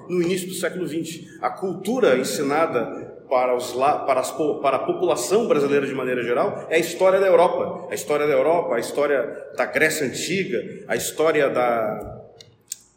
no 0.09 0.21
início 0.21 0.49
do 0.49 0.55
século 0.55 0.87
XX. 0.89 1.39
A 1.41 1.51
cultura 1.51 2.19
ensinada 2.19 3.17
para, 3.29 3.55
os, 3.57 3.73
para, 3.73 4.21
as, 4.21 4.33
para 4.33 4.77
a 4.77 4.81
população 4.81 5.47
brasileira 5.47 5.87
de 5.87 5.95
maneira 5.95 6.23
geral 6.25 6.67
é 6.69 6.77
a 6.77 6.81
história 6.81 7.21
da 7.21 7.27
Europa. 7.27 7.87
A 7.91 7.95
história 7.95 8.27
da 8.27 8.33
Europa, 8.33 8.75
a 8.75 8.81
história 8.81 9.51
da 9.57 9.67
Grécia 9.67 10.05
Antiga, 10.05 10.85
a 10.89 10.97
história 10.97 11.49
da, 11.49 12.25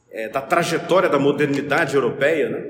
é, 0.09 0.27
da 0.29 0.41
trajetória 0.41 1.07
da 1.07 1.19
modernidade 1.19 1.93
europeia. 1.95 2.49
Né? 2.49 2.63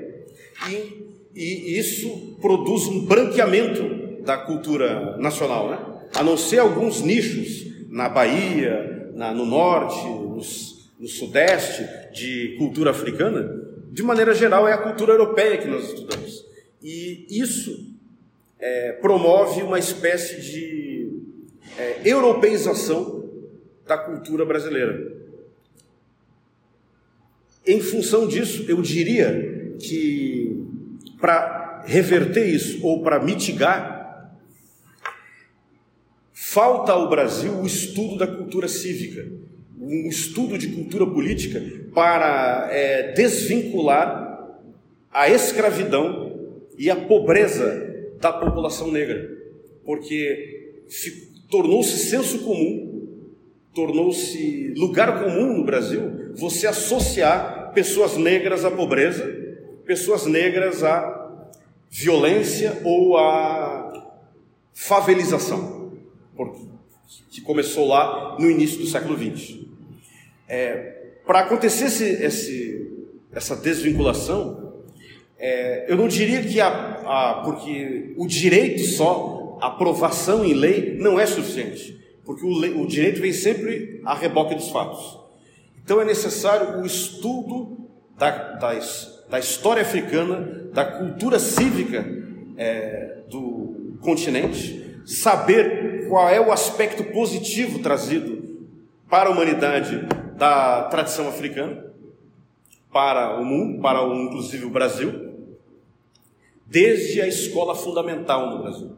E, 0.68 1.12
e 1.34 1.78
isso 1.78 2.36
produz 2.40 2.86
um 2.86 3.06
branqueamento 3.06 4.01
da 4.24 4.36
cultura 4.36 5.16
nacional. 5.18 5.70
Né? 5.70 5.78
A 6.14 6.22
não 6.22 6.36
ser 6.36 6.58
alguns 6.58 7.00
nichos 7.00 7.66
na 7.88 8.08
Bahia, 8.08 9.10
na, 9.14 9.32
no 9.32 9.44
norte, 9.44 10.04
no, 10.06 10.40
no 10.98 11.08
sudeste, 11.08 11.86
de 12.12 12.56
cultura 12.58 12.90
africana, 12.90 13.62
de 13.90 14.02
maneira 14.02 14.34
geral 14.34 14.66
é 14.66 14.72
a 14.72 14.78
cultura 14.78 15.12
europeia 15.12 15.58
que 15.58 15.68
nós 15.68 15.84
estudamos. 15.84 16.44
E 16.82 17.26
isso 17.30 17.92
é, 18.58 18.92
promove 18.92 19.62
uma 19.62 19.78
espécie 19.78 20.40
de 20.40 21.10
é, 21.78 22.00
europeização 22.04 23.28
da 23.86 23.98
cultura 23.98 24.44
brasileira. 24.44 25.12
Em 27.66 27.80
função 27.80 28.26
disso, 28.26 28.64
eu 28.68 28.80
diria 28.82 29.74
que 29.78 30.66
para 31.20 31.82
reverter 31.86 32.46
isso 32.46 32.84
ou 32.84 33.02
para 33.02 33.22
mitigar, 33.22 34.01
falta 36.52 36.92
ao 36.92 37.08
Brasil 37.08 37.50
o 37.54 37.66
estudo 37.66 38.18
da 38.18 38.26
cultura 38.26 38.68
cívica, 38.68 39.26
um 39.80 40.08
estudo 40.08 40.58
de 40.58 40.68
cultura 40.68 41.06
política 41.06 41.62
para 41.94 42.68
é, 42.70 43.12
desvincular 43.12 44.60
a 45.10 45.30
escravidão 45.30 46.60
e 46.76 46.90
a 46.90 46.96
pobreza 46.96 48.10
da 48.20 48.30
população 48.30 48.90
negra, 48.90 49.30
porque 49.82 50.74
tornou-se 51.50 51.96
senso 51.96 52.40
comum, 52.40 53.08
tornou-se 53.74 54.74
lugar 54.76 55.24
comum 55.24 55.56
no 55.56 55.64
Brasil 55.64 56.32
você 56.34 56.66
associar 56.66 57.72
pessoas 57.74 58.18
negras 58.18 58.62
à 58.64 58.70
pobreza, 58.70 59.24
pessoas 59.86 60.26
negras 60.26 60.84
à 60.84 61.48
violência 61.90 62.78
ou 62.84 63.16
à 63.16 64.12
favelização, 64.74 65.81
que 67.30 67.40
começou 67.40 67.86
lá 67.86 68.36
no 68.38 68.50
início 68.50 68.78
do 68.78 68.86
século 68.86 69.16
XX. 69.16 69.60
É, 70.48 70.76
Para 71.26 71.40
acontecer 71.40 71.86
esse, 71.86 72.04
esse, 72.04 72.92
essa 73.32 73.56
desvinculação, 73.56 74.74
é, 75.38 75.86
eu 75.88 75.96
não 75.96 76.08
diria 76.08 76.42
que 76.42 76.60
a, 76.60 76.68
a, 76.68 77.42
porque 77.44 78.14
o 78.16 78.26
direito 78.26 78.82
só, 78.82 79.58
a 79.60 79.68
aprovação 79.68 80.44
em 80.44 80.54
lei, 80.54 80.96
não 80.98 81.18
é 81.18 81.26
suficiente, 81.26 81.98
porque 82.24 82.44
o, 82.44 82.82
o 82.82 82.86
direito 82.86 83.20
vem 83.20 83.32
sempre 83.32 84.00
a 84.04 84.14
reboque 84.14 84.54
dos 84.54 84.68
fatos. 84.70 85.18
Então 85.84 86.00
é 86.00 86.04
necessário 86.04 86.80
o 86.80 86.86
estudo 86.86 87.88
da, 88.16 88.30
da, 88.54 88.78
da 89.28 89.38
história 89.38 89.82
africana, 89.82 90.70
da 90.72 90.84
cultura 90.84 91.38
cívica 91.38 92.06
é, 92.56 93.18
do 93.28 93.96
continente, 94.00 95.00
saber 95.04 95.91
qual 96.12 96.28
é 96.28 96.38
o 96.38 96.52
aspecto 96.52 97.04
positivo 97.04 97.78
trazido 97.78 98.68
para 99.08 99.30
a 99.30 99.32
humanidade 99.32 100.06
da 100.36 100.82
tradição 100.82 101.26
africana, 101.26 101.86
para 102.92 103.40
o 103.40 103.44
mundo, 103.46 103.80
para 103.80 104.06
o, 104.06 104.14
inclusive 104.24 104.66
o 104.66 104.70
Brasil, 104.70 105.10
desde 106.66 107.22
a 107.22 107.26
escola 107.26 107.74
fundamental 107.74 108.50
no 108.50 108.62
Brasil, 108.62 108.90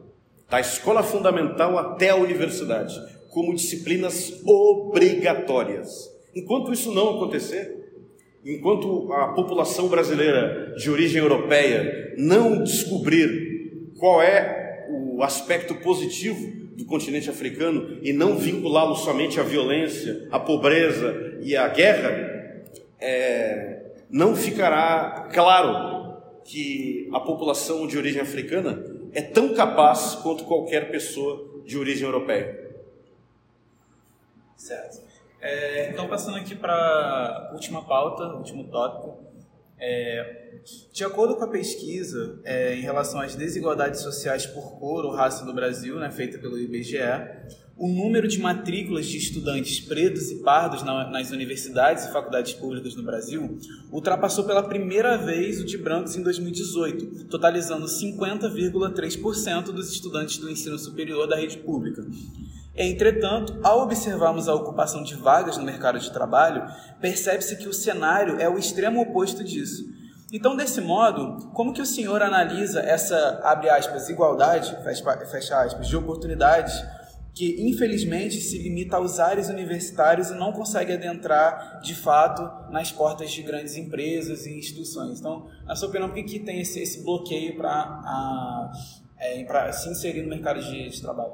da 0.49 0.59
escola 0.59 1.01
fundamental 1.01 1.77
até 1.77 2.09
a 2.09 2.17
universidade, 2.17 2.93
como 3.29 3.55
disciplinas 3.55 4.43
obrigatórias. 4.45 6.11
Enquanto 6.35 6.73
isso 6.73 6.93
não 6.93 7.15
acontecer, 7.15 7.93
enquanto 8.43 9.13
a 9.13 9.29
população 9.29 9.87
brasileira 9.87 10.75
de 10.75 10.91
origem 10.91 11.21
europeia 11.21 12.13
não 12.17 12.61
descobrir 12.61 13.93
qual 13.97 14.21
é 14.21 14.85
o 14.89 15.23
aspecto 15.23 15.75
positivo 15.75 16.64
do 16.75 16.85
continente 16.85 17.29
africano 17.29 17.99
e 18.01 18.11
não 18.11 18.37
vinculá-lo 18.37 18.95
somente 18.95 19.39
à 19.39 19.43
violência, 19.43 20.27
à 20.31 20.39
pobreza 20.39 21.37
e 21.41 21.55
à 21.55 21.67
guerra, 21.67 22.63
é, 22.99 23.93
não 24.09 24.35
ficará 24.35 25.29
claro 25.33 26.21
que 26.43 27.09
a 27.13 27.19
população 27.19 27.87
de 27.87 27.97
origem 27.97 28.21
africana 28.21 28.83
é 29.13 29.21
tão 29.21 29.53
capaz 29.53 30.15
quanto 30.15 30.43
qualquer 30.43 30.91
pessoa 30.91 31.63
de 31.65 31.77
origem 31.77 32.05
europeia. 32.05 32.65
Certo. 34.55 35.03
É, 35.41 35.89
então, 35.91 36.07
passando 36.07 36.37
aqui 36.37 36.55
para 36.55 36.73
a 36.73 37.53
última 37.53 37.83
pauta, 37.83 38.23
último 38.35 38.65
tópico. 38.65 39.23
É, 39.77 40.44
de 40.91 41.03
acordo 41.03 41.35
com 41.35 41.43
a 41.43 41.47
pesquisa 41.47 42.39
é, 42.43 42.75
em 42.75 42.81
relação 42.81 43.19
às 43.19 43.35
desigualdades 43.35 44.01
sociais 44.01 44.45
por 44.45 44.79
cor 44.79 45.05
ou 45.05 45.11
raça 45.11 45.45
no 45.45 45.53
Brasil, 45.53 45.99
né, 45.99 46.09
feita 46.11 46.37
pelo 46.37 46.57
IBGE, 46.57 46.97
o 47.77 47.89
número 47.89 48.25
de 48.27 48.39
matrículas 48.39 49.05
de 49.05 49.17
estudantes 49.17 49.81
pretos 49.81 50.31
e 50.31 50.35
pardos 50.41 50.81
nas 50.83 51.31
universidades 51.31 52.05
e 52.05 52.11
faculdades 52.11 52.53
públicas 52.53 52.95
no 52.95 53.03
Brasil 53.03 53.57
ultrapassou 53.91 54.45
pela 54.45 54.63
primeira 54.63 55.17
vez 55.17 55.59
o 55.59 55.65
de 55.65 55.77
brancos 55.77 56.15
em 56.15 56.23
2018, 56.23 57.25
totalizando 57.25 57.85
50,3% 57.85 59.65
dos 59.65 59.91
estudantes 59.91 60.37
do 60.37 60.49
ensino 60.49 60.79
superior 60.79 61.27
da 61.27 61.35
rede 61.35 61.57
pública. 61.57 62.05
Entretanto, 62.77 63.57
ao 63.61 63.81
observarmos 63.81 64.47
a 64.47 64.53
ocupação 64.53 65.03
de 65.03 65.15
vagas 65.15 65.57
no 65.57 65.63
mercado 65.63 65.99
de 65.99 66.11
trabalho, 66.11 66.65
percebe-se 67.01 67.57
que 67.57 67.67
o 67.67 67.73
cenário 67.73 68.39
é 68.39 68.49
o 68.49 68.57
extremo 68.57 69.01
oposto 69.01 69.43
disso. 69.43 69.85
Então, 70.35 70.53
desse 70.53 70.81
modo, 70.81 71.49
como 71.53 71.71
que 71.71 71.81
o 71.81 71.85
senhor 71.85 72.21
analisa 72.21 72.81
essa, 72.81 73.39
abre 73.41 73.69
aspas, 73.69 74.09
igualdade, 74.09 74.75
fecha 75.31 75.61
aspas, 75.61 75.87
de 75.87 75.95
oportunidades 75.95 76.73
que 77.33 77.55
infelizmente 77.61 78.41
se 78.41 78.57
limita 78.57 78.97
aos 78.97 79.17
ares 79.17 79.47
universitários 79.47 80.31
e 80.31 80.33
não 80.33 80.51
consegue 80.51 80.91
adentrar 80.91 81.79
de 81.81 81.95
fato 81.95 82.69
nas 82.69 82.91
portas 82.91 83.31
de 83.31 83.43
grandes 83.43 83.77
empresas 83.77 84.45
e 84.45 84.59
instituições. 84.59 85.21
Então, 85.21 85.47
na 85.65 85.73
sua 85.73 85.87
opinião, 85.87 86.09
por 86.09 86.15
que, 86.15 86.23
que 86.23 86.39
tem 86.39 86.59
esse, 86.59 86.81
esse 86.81 87.01
bloqueio 87.01 87.55
para 87.55 88.73
é, 89.17 89.71
se 89.71 89.89
inserir 89.89 90.21
no 90.21 90.27
mercado 90.27 90.61
de, 90.61 90.89
de 90.89 91.01
trabalho? 91.01 91.31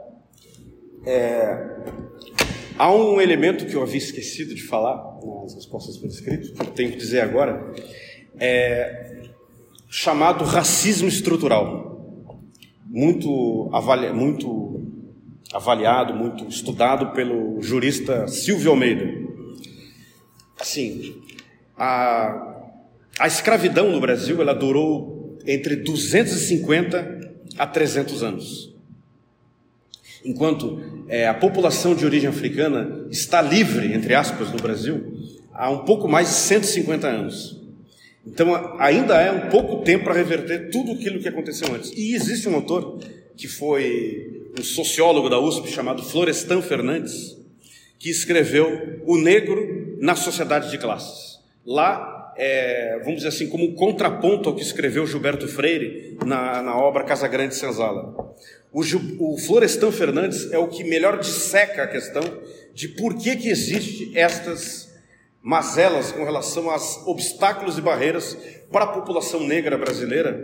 É, 1.08 1.58
há 2.78 2.94
um 2.94 3.20
elemento 3.20 3.66
que 3.66 3.74
eu 3.74 3.82
havia 3.82 3.98
esquecido 3.98 4.54
de 4.54 4.62
falar 4.62 5.12
nas 5.42 5.56
respostas 5.56 5.98
por 5.98 6.08
escrito, 6.08 6.54
que 6.54 6.62
eu 6.62 6.68
tenho 6.68 6.92
que 6.92 6.98
dizer 6.98 7.22
agora, 7.22 7.74
é, 8.42 9.30
chamado 9.88 10.44
racismo 10.44 11.08
estrutural. 11.08 12.42
Muito, 12.88 13.70
avalia, 13.72 14.12
muito 14.12 14.82
avaliado, 15.54 16.16
muito 16.16 16.48
estudado 16.48 17.12
pelo 17.12 17.62
jurista 17.62 18.28
Silvio 18.28 18.72
Almeida. 18.72 19.06
Assim, 20.60 21.22
A, 21.78 22.66
a 23.20 23.28
escravidão 23.28 23.92
no 23.92 24.00
Brasil 24.00 24.42
ela 24.42 24.54
durou 24.54 25.38
entre 25.46 25.76
250 25.76 27.34
a 27.58 27.68
300 27.68 28.24
anos. 28.24 28.76
Enquanto 30.26 30.82
é, 31.08 31.28
a 31.28 31.34
população 31.34 31.96
de 31.96 32.06
origem 32.06 32.30
africana 32.30 33.08
está 33.10 33.42
livre, 33.42 33.94
entre 33.94 34.14
aspas, 34.14 34.52
no 34.52 34.58
Brasil, 34.58 35.14
há 35.54 35.70
um 35.70 35.80
pouco 35.80 36.08
mais 36.08 36.28
de 36.28 36.36
150 36.36 37.08
anos. 37.08 37.61
Então, 38.26 38.80
ainda 38.80 39.20
é 39.20 39.32
um 39.32 39.50
pouco 39.50 39.84
tempo 39.84 40.04
para 40.04 40.14
reverter 40.14 40.70
tudo 40.70 40.92
aquilo 40.92 41.20
que 41.20 41.28
aconteceu 41.28 41.74
antes. 41.74 41.92
E 41.96 42.14
existe 42.14 42.48
um 42.48 42.56
autor 42.56 43.00
que 43.36 43.48
foi 43.48 44.52
um 44.58 44.64
sociólogo 44.64 45.30
da 45.30 45.40
USP 45.40 45.70
chamado 45.70 46.04
Florestan 46.04 46.62
Fernandes, 46.62 47.38
que 47.98 48.10
escreveu 48.10 49.02
O 49.06 49.18
Negro 49.18 49.98
na 50.00 50.16
Sociedade 50.16 50.70
de 50.70 50.78
Classes. 50.78 51.40
Lá, 51.66 52.34
é, 52.38 53.00
vamos 53.00 53.18
dizer 53.18 53.30
assim, 53.30 53.48
como 53.48 53.66
um 53.66 53.74
contraponto 53.74 54.50
ao 54.50 54.56
que 54.56 54.62
escreveu 54.62 55.08
Gilberto 55.08 55.48
Freire 55.48 56.18
na, 56.26 56.62
na 56.62 56.78
obra 56.78 57.04
Casa 57.04 57.28
Grande 57.28 57.56
Senzala. 57.56 58.36
O, 58.72 58.82
o 59.20 59.38
Florestan 59.38 59.92
Fernandes 59.92 60.52
é 60.52 60.58
o 60.58 60.68
que 60.68 60.84
melhor 60.84 61.20
disseca 61.20 61.84
a 61.84 61.88
questão 61.88 62.24
de 62.74 62.88
por 62.88 63.18
que, 63.18 63.36
que 63.36 63.50
existe 63.50 64.12
estas 64.18 64.91
mazelas 65.42 66.12
com 66.12 66.24
relação 66.24 66.70
aos 66.70 67.06
obstáculos 67.08 67.78
e 67.78 67.82
barreiras 67.82 68.38
para 68.72 68.86
a 68.86 68.88
população 68.88 69.42
negra 69.42 69.78
brasileira, 69.78 70.40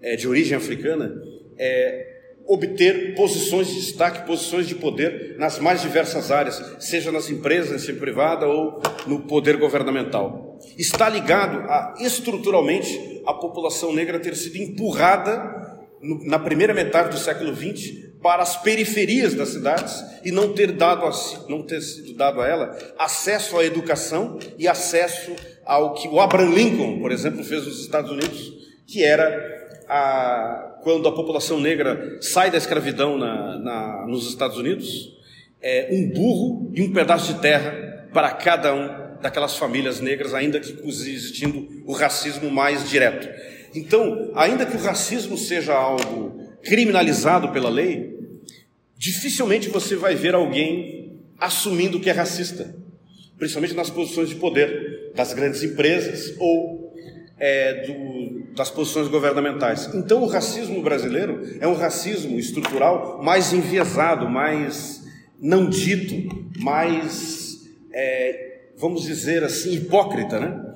é, 0.00 0.16
de 0.16 0.26
origem 0.26 0.56
africana, 0.56 1.14
é, 1.56 2.12
obter 2.46 3.14
posições 3.14 3.68
de 3.68 3.74
destaque, 3.74 4.26
posições 4.26 4.66
de 4.66 4.74
poder 4.74 5.36
nas 5.38 5.58
mais 5.58 5.80
diversas 5.80 6.30
áreas, 6.30 6.60
seja 6.80 7.12
nas 7.12 7.30
empresas, 7.30 7.82
seja 7.82 7.98
privada 7.98 8.46
ou 8.46 8.80
no 9.06 9.20
poder 9.20 9.56
governamental. 9.56 10.58
Está 10.76 11.08
ligado 11.08 11.58
a 11.70 11.94
estruturalmente 12.00 13.22
a 13.26 13.34
população 13.34 13.92
negra 13.92 14.18
ter 14.18 14.34
sido 14.36 14.56
empurrada 14.56 15.61
na 16.02 16.38
primeira 16.38 16.74
metade 16.74 17.10
do 17.10 17.18
século 17.18 17.54
XX 17.54 18.12
para 18.22 18.42
as 18.42 18.56
periferias 18.60 19.34
das 19.34 19.50
cidades 19.50 20.04
e 20.24 20.30
não 20.30 20.52
ter 20.52 20.72
dado 20.72 21.06
a, 21.06 21.12
não 21.48 21.62
ter 21.62 21.80
sido 21.80 22.14
dado 22.14 22.40
a 22.40 22.46
ela 22.46 22.76
acesso 22.98 23.58
à 23.58 23.64
educação 23.64 24.38
e 24.58 24.68
acesso 24.68 25.32
ao 25.64 25.94
que 25.94 26.08
o 26.08 26.20
Abraham 26.20 26.50
Lincoln, 26.50 27.00
por 27.00 27.12
exemplo, 27.12 27.44
fez 27.44 27.64
nos 27.64 27.80
Estados 27.80 28.10
Unidos, 28.10 28.52
que 28.86 29.02
era 29.02 29.84
a, 29.88 30.78
quando 30.82 31.08
a 31.08 31.12
população 31.12 31.60
negra 31.60 32.18
sai 32.20 32.50
da 32.50 32.58
escravidão 32.58 33.16
na, 33.16 33.58
na, 33.58 34.06
nos 34.06 34.28
Estados 34.28 34.56
Unidos, 34.56 35.16
é, 35.60 35.88
um 35.92 36.10
burro 36.10 36.72
e 36.74 36.82
um 36.82 36.92
pedaço 36.92 37.32
de 37.32 37.40
terra 37.40 38.08
para 38.12 38.30
cada 38.30 38.74
um 38.74 39.20
daquelas 39.20 39.56
famílias 39.56 40.00
negras, 40.00 40.34
ainda 40.34 40.58
que 40.58 40.76
existindo 40.86 41.68
o 41.86 41.92
racismo 41.92 42.50
mais 42.50 42.90
direto. 42.90 43.28
Então, 43.74 44.30
ainda 44.34 44.66
que 44.66 44.76
o 44.76 44.80
racismo 44.80 45.36
seja 45.36 45.74
algo 45.74 46.40
criminalizado 46.62 47.48
pela 47.50 47.68
lei, 47.68 48.18
dificilmente 48.96 49.68
você 49.68 49.96
vai 49.96 50.14
ver 50.14 50.34
alguém 50.34 51.20
assumindo 51.38 51.98
que 51.98 52.08
é 52.08 52.12
racista, 52.12 52.74
principalmente 53.36 53.74
nas 53.74 53.90
posições 53.90 54.28
de 54.28 54.36
poder 54.36 55.12
das 55.14 55.32
grandes 55.32 55.62
empresas 55.62 56.34
ou 56.38 56.94
é, 57.38 57.86
do, 57.86 58.54
das 58.54 58.70
posições 58.70 59.08
governamentais. 59.08 59.90
Então, 59.94 60.22
o 60.22 60.26
racismo 60.26 60.80
brasileiro 60.80 61.42
é 61.60 61.66
um 61.66 61.74
racismo 61.74 62.38
estrutural 62.38 63.20
mais 63.22 63.52
enviesado, 63.52 64.28
mais 64.28 65.02
não 65.40 65.68
dito, 65.68 66.46
mais, 66.60 67.68
é, 67.92 68.60
vamos 68.76 69.02
dizer 69.02 69.42
assim, 69.42 69.74
hipócrita, 69.74 70.38
né? 70.38 70.74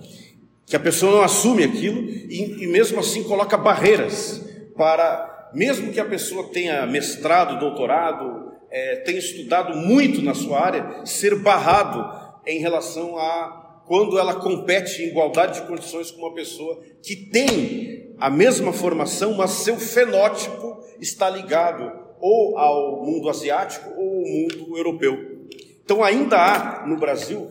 Que 0.66 0.76
a 0.76 0.80
pessoa 0.80 1.12
não 1.12 1.22
assume 1.22 1.62
aquilo 1.62 2.02
e, 2.02 2.64
e 2.64 2.66
mesmo 2.66 2.98
assim 2.98 3.22
coloca 3.22 3.56
barreiras 3.56 4.44
para 4.76 5.50
mesmo 5.54 5.92
que 5.92 6.00
a 6.00 6.04
pessoa 6.04 6.50
tenha 6.50 6.84
mestrado, 6.86 7.58
doutorado, 7.58 8.52
é, 8.70 8.96
tenha 8.96 9.18
estudado 9.18 9.76
muito 9.76 10.20
na 10.20 10.34
sua 10.34 10.60
área, 10.60 11.06
ser 11.06 11.36
barrado 11.36 12.04
em 12.46 12.58
relação 12.58 13.16
a 13.16 13.64
quando 13.86 14.18
ela 14.18 14.34
compete 14.34 15.02
em 15.02 15.08
igualdade 15.08 15.60
de 15.60 15.66
condições 15.66 16.10
com 16.10 16.20
uma 16.20 16.34
pessoa 16.34 16.82
que 17.02 17.14
tem 17.14 18.14
a 18.18 18.28
mesma 18.28 18.72
formação, 18.72 19.34
mas 19.34 19.50
seu 19.50 19.76
fenótipo 19.76 20.78
está 21.00 21.30
ligado 21.30 21.90
ou 22.20 22.58
ao 22.58 23.04
mundo 23.04 23.28
asiático 23.28 23.88
ou 23.96 24.18
ao 24.18 24.24
mundo 24.26 24.76
europeu. 24.76 25.36
Então, 25.84 26.02
ainda 26.02 26.36
há 26.36 26.86
no 26.86 26.96
Brasil 26.96 27.48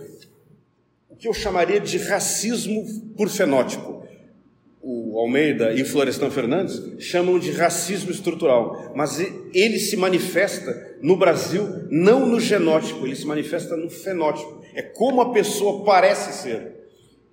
o 1.16 1.18
que 1.18 1.28
eu 1.28 1.34
chamaria 1.34 1.80
de 1.80 1.98
racismo 1.98 2.84
por 3.16 3.30
fenótipo 3.30 3.96
o 4.88 5.18
Almeida 5.18 5.72
e 5.74 5.82
o 5.82 5.86
Florestan 5.86 6.30
Fernandes 6.30 6.80
chamam 7.00 7.40
de 7.40 7.52
racismo 7.52 8.12
estrutural, 8.12 8.94
mas 8.96 9.20
ele 9.52 9.80
se 9.80 9.98
manifesta 9.98 10.96
no 11.02 11.18
Brasil 11.18 11.88
não 11.90 12.28
no 12.28 12.40
genótipo, 12.40 13.04
ele 13.04 13.16
se 13.16 13.26
manifesta 13.26 13.76
no 13.76 13.90
fenótipo. 13.90 14.62
É 14.76 14.84
como 14.84 15.22
a 15.22 15.34
pessoa 15.34 15.84
parece 15.84 16.44
ser. 16.44 16.76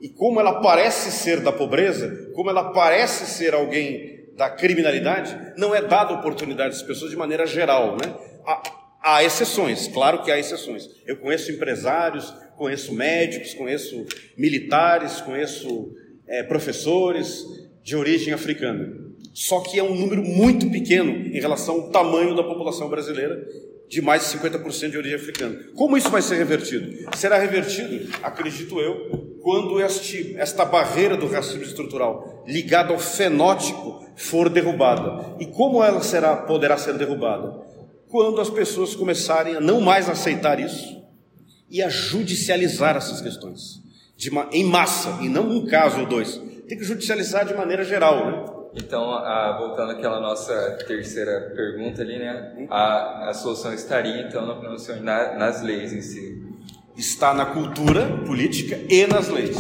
E 0.01 0.09
como 0.09 0.41
ela 0.41 0.63
parece 0.63 1.13
ser 1.13 1.41
da 1.41 1.53
pobreza, 1.53 2.31
como 2.35 2.49
ela 2.49 2.73
parece 2.73 3.27
ser 3.27 3.53
alguém 3.53 4.31
da 4.35 4.49
criminalidade, 4.49 5.37
não 5.59 5.75
é 5.75 5.83
dada 5.83 6.15
oportunidade 6.15 6.75
às 6.75 6.83
pessoas 6.83 7.11
de 7.11 7.19
maneira 7.19 7.47
geral, 7.47 7.99
né? 7.99 8.15
Há, 8.47 8.63
há 9.03 9.25
exceções, 9.25 9.89
claro 9.89 10.23
que 10.23 10.33
há 10.33 10.39
exceções. 10.39 10.89
Eu 11.07 11.19
conheço 11.19 11.53
empresários, 11.53 12.35
conheço 12.63 12.95
médicos, 12.95 13.55
conheço 13.55 14.07
militares, 14.39 15.21
conheço 15.21 15.93
é, 16.29 16.45
professores 16.45 17.45
de 17.83 17.97
origem 17.97 18.33
africana. 18.33 18.89
Só 19.35 19.59
que 19.61 19.81
é 19.81 19.83
um 19.83 19.97
número 19.97 20.23
muito 20.23 20.71
pequeno 20.71 21.11
em 21.11 21.41
relação 21.41 21.75
ao 21.75 21.91
tamanho 21.91 22.37
da 22.37 22.45
população 22.45 22.89
brasileira, 22.89 23.45
de 23.89 24.01
mais 24.01 24.31
de 24.31 24.39
50% 24.39 24.91
de 24.91 24.97
origem 24.97 25.17
africana. 25.17 25.59
Como 25.75 25.97
isso 25.97 26.09
vai 26.09 26.23
ser 26.23 26.37
revertido? 26.37 27.11
Será 27.17 27.37
revertido, 27.37 28.09
acredito 28.23 28.79
eu, 28.79 29.39
quando 29.43 29.81
este, 29.81 30.37
esta 30.39 30.65
barreira 30.65 31.17
do 31.17 31.27
racismo 31.27 31.65
estrutural 31.65 32.45
ligada 32.47 32.93
ao 32.93 32.99
fenótipo 33.01 34.07
for 34.15 34.49
derrubada. 34.49 35.35
E 35.41 35.47
como 35.47 35.83
ela 35.83 36.01
será, 36.01 36.37
poderá 36.37 36.77
ser 36.77 36.95
derrubada? 36.95 37.61
Quando 38.09 38.41
as 38.41 38.49
pessoas 38.49 38.95
começarem 38.95 39.57
a 39.57 39.61
não 39.61 39.81
mais 39.81 40.09
aceitar 40.09 40.61
isso 40.61 41.02
e 41.73 41.83
a 41.83 41.89
judicializar 41.89 42.97
essas 42.97 43.23
questões 43.23 43.81
de, 44.17 44.31
em 44.53 44.65
massa, 44.65 45.19
e 45.23 45.29
não 45.29 45.49
um 45.51 45.67
caso 45.67 46.01
ou 46.01 46.07
dois. 46.07 46.37
Tem 46.69 46.79
que 46.79 46.85
judicializar 46.85 47.47
de 47.47 47.55
maneira 47.55 47.83
geral, 47.83 48.27
né? 48.27 48.45
Então, 48.75 49.11
a, 49.11 49.59
voltando 49.59 49.93
àquela 49.93 50.21
nossa 50.21 50.55
terceira 50.87 51.53
pergunta 51.57 52.03
ali, 52.03 52.19
né? 52.19 52.67
A, 52.71 53.31
a 53.31 53.35
solução 53.35 53.75
estaria, 53.75 54.23
então, 54.23 54.47
na, 54.47 55.01
na, 55.01 55.35
nas 55.39 55.63
leis 55.63 55.93
em 55.93 56.01
si. 56.01 56.43
Está 56.97 57.35
na 57.35 57.47
cultura 57.47 58.07
política 58.25 58.79
e 58.89 59.07
nas 59.07 59.29
leis. 59.29 59.57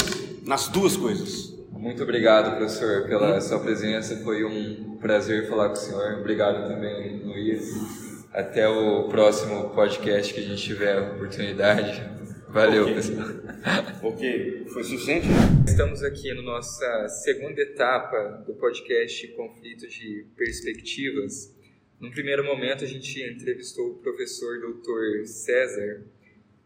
Nas 0.46 0.68
duas 0.68 0.96
coisas. 0.96 1.52
Muito 1.72 2.02
obrigado, 2.02 2.56
professor, 2.56 3.06
pela 3.06 3.36
hum. 3.36 3.40
sua 3.40 3.58
presença. 3.58 4.16
Foi 4.18 4.44
um 4.44 4.96
prazer 5.00 5.48
falar 5.48 5.68
com 5.68 5.74
o 5.74 5.76
senhor. 5.76 6.18
Obrigado 6.20 6.68
também, 6.68 7.22
Luiz. 7.24 8.11
Até 8.32 8.66
o 8.66 9.10
próximo 9.10 9.68
podcast 9.74 10.32
que 10.32 10.40
a 10.40 10.42
gente 10.42 10.62
tiver 10.62 10.96
a 10.96 11.12
oportunidade. 11.12 12.02
Valeu, 12.48 12.84
okay. 12.84 12.94
pessoal. 12.94 13.28
ok, 14.02 14.64
foi 14.72 14.84
suficiente? 14.84 15.26
Estamos 15.68 16.02
aqui 16.02 16.32
na 16.32 16.40
nossa 16.40 17.08
segunda 17.08 17.60
etapa 17.60 18.42
do 18.46 18.54
podcast 18.54 19.28
Conflito 19.36 19.86
de 19.86 20.24
Perspectivas. 20.34 21.54
Num 22.00 22.10
primeiro 22.10 22.42
momento, 22.42 22.84
a 22.84 22.86
gente 22.86 23.22
entrevistou 23.22 23.90
o 23.90 23.94
professor 23.96 24.60
Dr. 24.60 25.26
César 25.26 26.02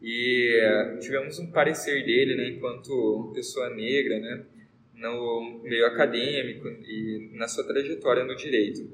e 0.01 0.61
uh, 0.63 1.01
tivemos 1.01 1.41
um 1.41 1.51
parecer 1.51 2.05
dele, 2.05 2.37
né, 2.37 2.49
enquanto 2.51 3.33
pessoa 3.35 3.71
negra, 3.71 4.21
né, 4.21 4.45
no 4.95 5.63
meio 5.65 5.85
acadêmico 5.87 6.69
e 6.69 7.33
na 7.35 7.49
sua 7.49 7.65
trajetória 7.65 8.23
no 8.23 8.37
direito. 8.37 8.89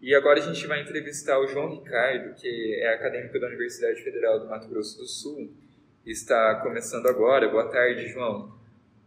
E 0.00 0.14
agora 0.14 0.40
a 0.40 0.42
gente 0.42 0.66
vai 0.66 0.82
entrevistar 0.82 1.38
o 1.38 1.46
João 1.46 1.70
Ricardo, 1.70 2.34
que 2.34 2.74
é 2.80 2.94
acadêmico 2.94 3.38
da 3.38 3.46
Universidade 3.46 4.02
Federal 4.02 4.40
do 4.40 4.48
Mato 4.48 4.68
Grosso 4.68 4.98
do 4.98 5.06
Sul 5.06 5.50
está 6.06 6.56
começando 6.62 7.06
agora. 7.06 7.48
Boa 7.48 7.68
tarde, 7.68 8.08
João. 8.08 8.58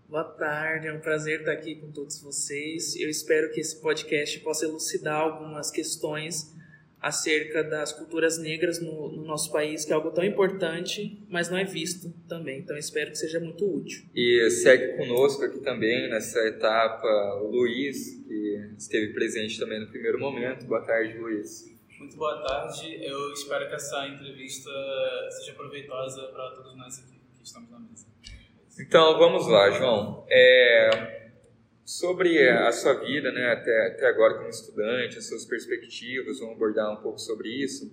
Boa 0.07 0.23
tarde, 0.23 0.87
é 0.87 0.93
um 0.93 0.99
prazer 0.99 1.39
estar 1.39 1.51
aqui 1.51 1.75
com 1.75 1.91
todos 1.91 2.21
vocês. 2.21 2.95
Eu 2.95 3.09
espero 3.09 3.51
que 3.51 3.59
esse 3.59 3.81
podcast 3.81 4.39
possa 4.41 4.65
elucidar 4.65 5.19
algumas 5.19 5.71
questões 5.71 6.53
acerca 7.01 7.63
das 7.63 7.91
culturas 7.91 8.37
negras 8.37 8.79
no, 8.79 9.11
no, 9.11 9.25
nosso 9.25 9.51
país, 9.51 9.83
que 9.83 9.91
é 9.91 9.95
algo 9.95 10.11
tão 10.11 10.23
importante, 10.23 11.19
mas 11.27 11.49
não 11.49 11.57
é 11.57 11.65
visto 11.65 12.13
também. 12.29 12.59
Então, 12.59 12.77
espero 12.77 13.11
que 13.11 13.17
seja 13.17 13.39
muito 13.39 13.65
útil. 13.65 14.03
E 14.15 14.49
segue 14.49 14.95
conosco 14.95 15.43
aqui 15.43 15.59
também 15.59 16.09
nessa 16.09 16.39
etapa 16.47 17.07
o 17.41 17.47
Luiz, 17.49 18.22
esteve 18.77 19.13
presente 19.13 19.59
também 19.59 19.79
no 19.79 19.87
primeiro 19.87 20.19
momento. 20.19 20.65
Boa 20.65 20.81
tarde, 20.81 21.17
Luiz. 21.17 21.71
Muito 21.99 22.17
boa 22.17 22.41
tarde. 22.41 22.99
Eu 23.01 23.31
espero 23.31 23.67
que 23.69 23.75
essa 23.75 24.07
entrevista 24.07 24.69
seja 25.31 25.53
proveitosa 25.53 26.23
para 26.27 26.51
todos 26.51 26.75
nós 26.75 26.99
aqui 26.99 27.19
que 27.37 27.43
estamos 27.43 27.69
na 27.69 27.79
mesa. 27.79 28.05
Então, 28.79 29.17
vamos 29.17 29.47
lá, 29.47 29.71
João. 29.71 30.25
É, 30.29 31.29
sobre 31.85 32.49
a 32.49 32.71
sua 32.71 32.95
vida, 32.95 33.31
né, 33.31 33.51
até, 33.51 33.87
até 33.87 34.07
agora 34.07 34.35
como 34.35 34.49
estudante, 34.49 35.17
as 35.17 35.27
suas 35.27 35.45
perspectivas, 35.45 36.39
vamos 36.39 36.55
abordar 36.55 36.91
um 36.91 37.01
pouco 37.01 37.19
sobre 37.19 37.49
isso. 37.49 37.91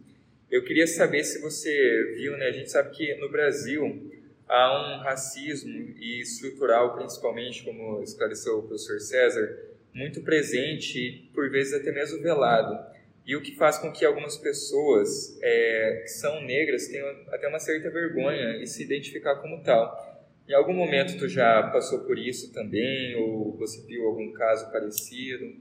Eu 0.50 0.64
queria 0.64 0.86
saber 0.86 1.22
se 1.22 1.40
você 1.40 2.14
viu, 2.16 2.36
né, 2.36 2.46
a 2.46 2.52
gente 2.52 2.70
sabe 2.70 2.90
que 2.90 3.14
no 3.16 3.30
Brasil 3.30 4.10
há 4.48 4.98
um 4.98 5.02
racismo 5.04 5.94
e 5.96 6.20
estrutural, 6.20 6.96
principalmente, 6.96 7.62
como 7.62 8.02
esclareceu 8.02 8.58
o 8.58 8.62
professor 8.62 8.98
César, 8.98 9.69
muito 9.94 10.22
presente 10.22 11.30
por 11.34 11.50
vezes 11.50 11.74
até 11.74 11.92
mesmo 11.92 12.22
velado. 12.22 12.78
E 13.26 13.36
o 13.36 13.40
que 13.40 13.54
faz 13.56 13.78
com 13.78 13.92
que 13.92 14.04
algumas 14.04 14.36
pessoas 14.36 15.38
é, 15.42 16.00
que 16.02 16.08
são 16.08 16.42
negras 16.42 16.88
tenham 16.88 17.08
até 17.28 17.48
uma 17.48 17.58
certa 17.58 17.90
vergonha 17.90 18.56
e 18.56 18.66
se 18.66 18.82
identificar 18.82 19.36
como 19.36 19.62
tal. 19.62 20.10
Em 20.48 20.52
algum 20.52 20.72
momento 20.72 21.16
tu 21.16 21.28
já 21.28 21.62
passou 21.72 22.00
por 22.00 22.18
isso 22.18 22.52
também 22.52 23.14
ou 23.16 23.56
você 23.56 23.80
viu 23.86 24.06
algum 24.06 24.32
caso 24.32 24.70
parecido? 24.72 25.54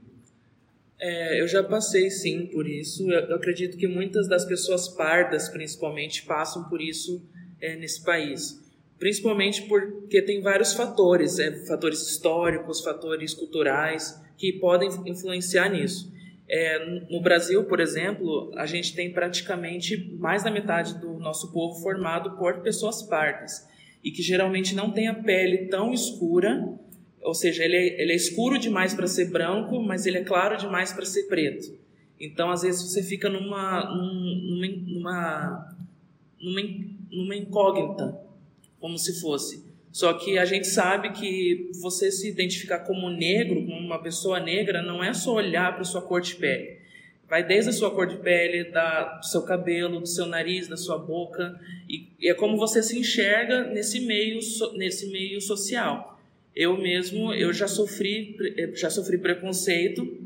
É, 0.98 1.40
eu 1.40 1.48
já 1.48 1.62
passei 1.62 2.10
sim 2.10 2.46
por 2.46 2.68
isso. 2.68 3.10
Eu 3.10 3.36
acredito 3.36 3.76
que 3.76 3.86
muitas 3.86 4.28
das 4.28 4.44
pessoas 4.44 4.88
pardas, 4.88 5.48
principalmente, 5.48 6.24
passam 6.24 6.68
por 6.68 6.80
isso 6.80 7.22
é, 7.60 7.74
nesse 7.76 8.02
país. 8.04 8.60
Principalmente 9.00 9.62
porque 9.62 10.20
tem 10.20 10.42
vários 10.42 10.74
fatores, 10.74 11.38
é, 11.38 11.64
fatores 11.64 12.06
históricos, 12.06 12.82
fatores 12.82 13.32
culturais, 13.32 14.22
que 14.36 14.52
podem 14.52 14.90
influenciar 15.06 15.70
nisso. 15.70 16.12
É, 16.46 17.00
no 17.10 17.22
Brasil, 17.22 17.64
por 17.64 17.80
exemplo, 17.80 18.52
a 18.56 18.66
gente 18.66 18.94
tem 18.94 19.10
praticamente 19.10 20.14
mais 20.18 20.44
da 20.44 20.50
metade 20.50 20.98
do 20.98 21.14
nosso 21.14 21.50
povo 21.50 21.80
formado 21.80 22.36
por 22.36 22.58
pessoas 22.60 23.00
pardas 23.00 23.66
e 24.04 24.10
que 24.10 24.20
geralmente 24.20 24.74
não 24.74 24.90
tem 24.90 25.08
a 25.08 25.14
pele 25.14 25.68
tão 25.68 25.94
escura, 25.94 26.68
ou 27.22 27.32
seja, 27.32 27.64
ele 27.64 27.76
é, 27.76 28.02
ele 28.02 28.12
é 28.12 28.16
escuro 28.16 28.58
demais 28.58 28.92
para 28.92 29.06
ser 29.06 29.30
branco, 29.30 29.80
mas 29.80 30.04
ele 30.04 30.18
é 30.18 30.24
claro 30.24 30.58
demais 30.58 30.92
para 30.92 31.06
ser 31.06 31.22
preto. 31.22 31.74
Então, 32.20 32.50
às 32.50 32.60
vezes 32.60 32.82
você 32.82 33.02
fica 33.02 33.30
numa 33.30 33.82
numa 33.94 34.66
numa, 34.76 35.76
numa, 36.38 36.62
numa 37.10 37.36
incógnita, 37.36 38.28
como 38.80 38.98
se 38.98 39.20
fosse. 39.20 39.70
Só 39.92 40.12
que 40.14 40.38
a 40.38 40.44
gente 40.44 40.66
sabe 40.66 41.10
que 41.10 41.70
você 41.80 42.10
se 42.12 42.28
identificar 42.28 42.80
como 42.80 43.10
negro, 43.10 43.64
como 43.66 43.78
uma 43.78 44.00
pessoa 44.00 44.38
negra, 44.38 44.82
não 44.82 45.02
é 45.02 45.12
só 45.12 45.34
olhar 45.34 45.74
para 45.74 45.84
sua 45.84 46.00
cor 46.00 46.20
de 46.20 46.36
pele. 46.36 46.78
Vai 47.28 47.44
desde 47.46 47.70
a 47.70 47.72
sua 47.72 47.90
cor 47.90 48.06
de 48.06 48.16
pele, 48.16 48.64
da, 48.70 49.18
do 49.18 49.26
seu 49.26 49.42
cabelo, 49.42 50.00
do 50.00 50.06
seu 50.06 50.26
nariz, 50.26 50.68
da 50.68 50.76
sua 50.76 50.98
boca, 50.98 51.60
e, 51.88 52.08
e 52.20 52.28
é 52.28 52.34
como 52.34 52.56
você 52.56 52.82
se 52.82 52.98
enxerga 52.98 53.64
nesse 53.64 54.00
meio, 54.00 54.40
so, 54.42 54.72
nesse 54.76 55.10
meio 55.10 55.40
social. 55.40 56.20
Eu 56.54 56.76
mesmo, 56.76 57.32
eu 57.32 57.52
já 57.52 57.68
sofri, 57.68 58.36
já 58.74 58.90
sofri 58.90 59.18
preconceito 59.18 60.18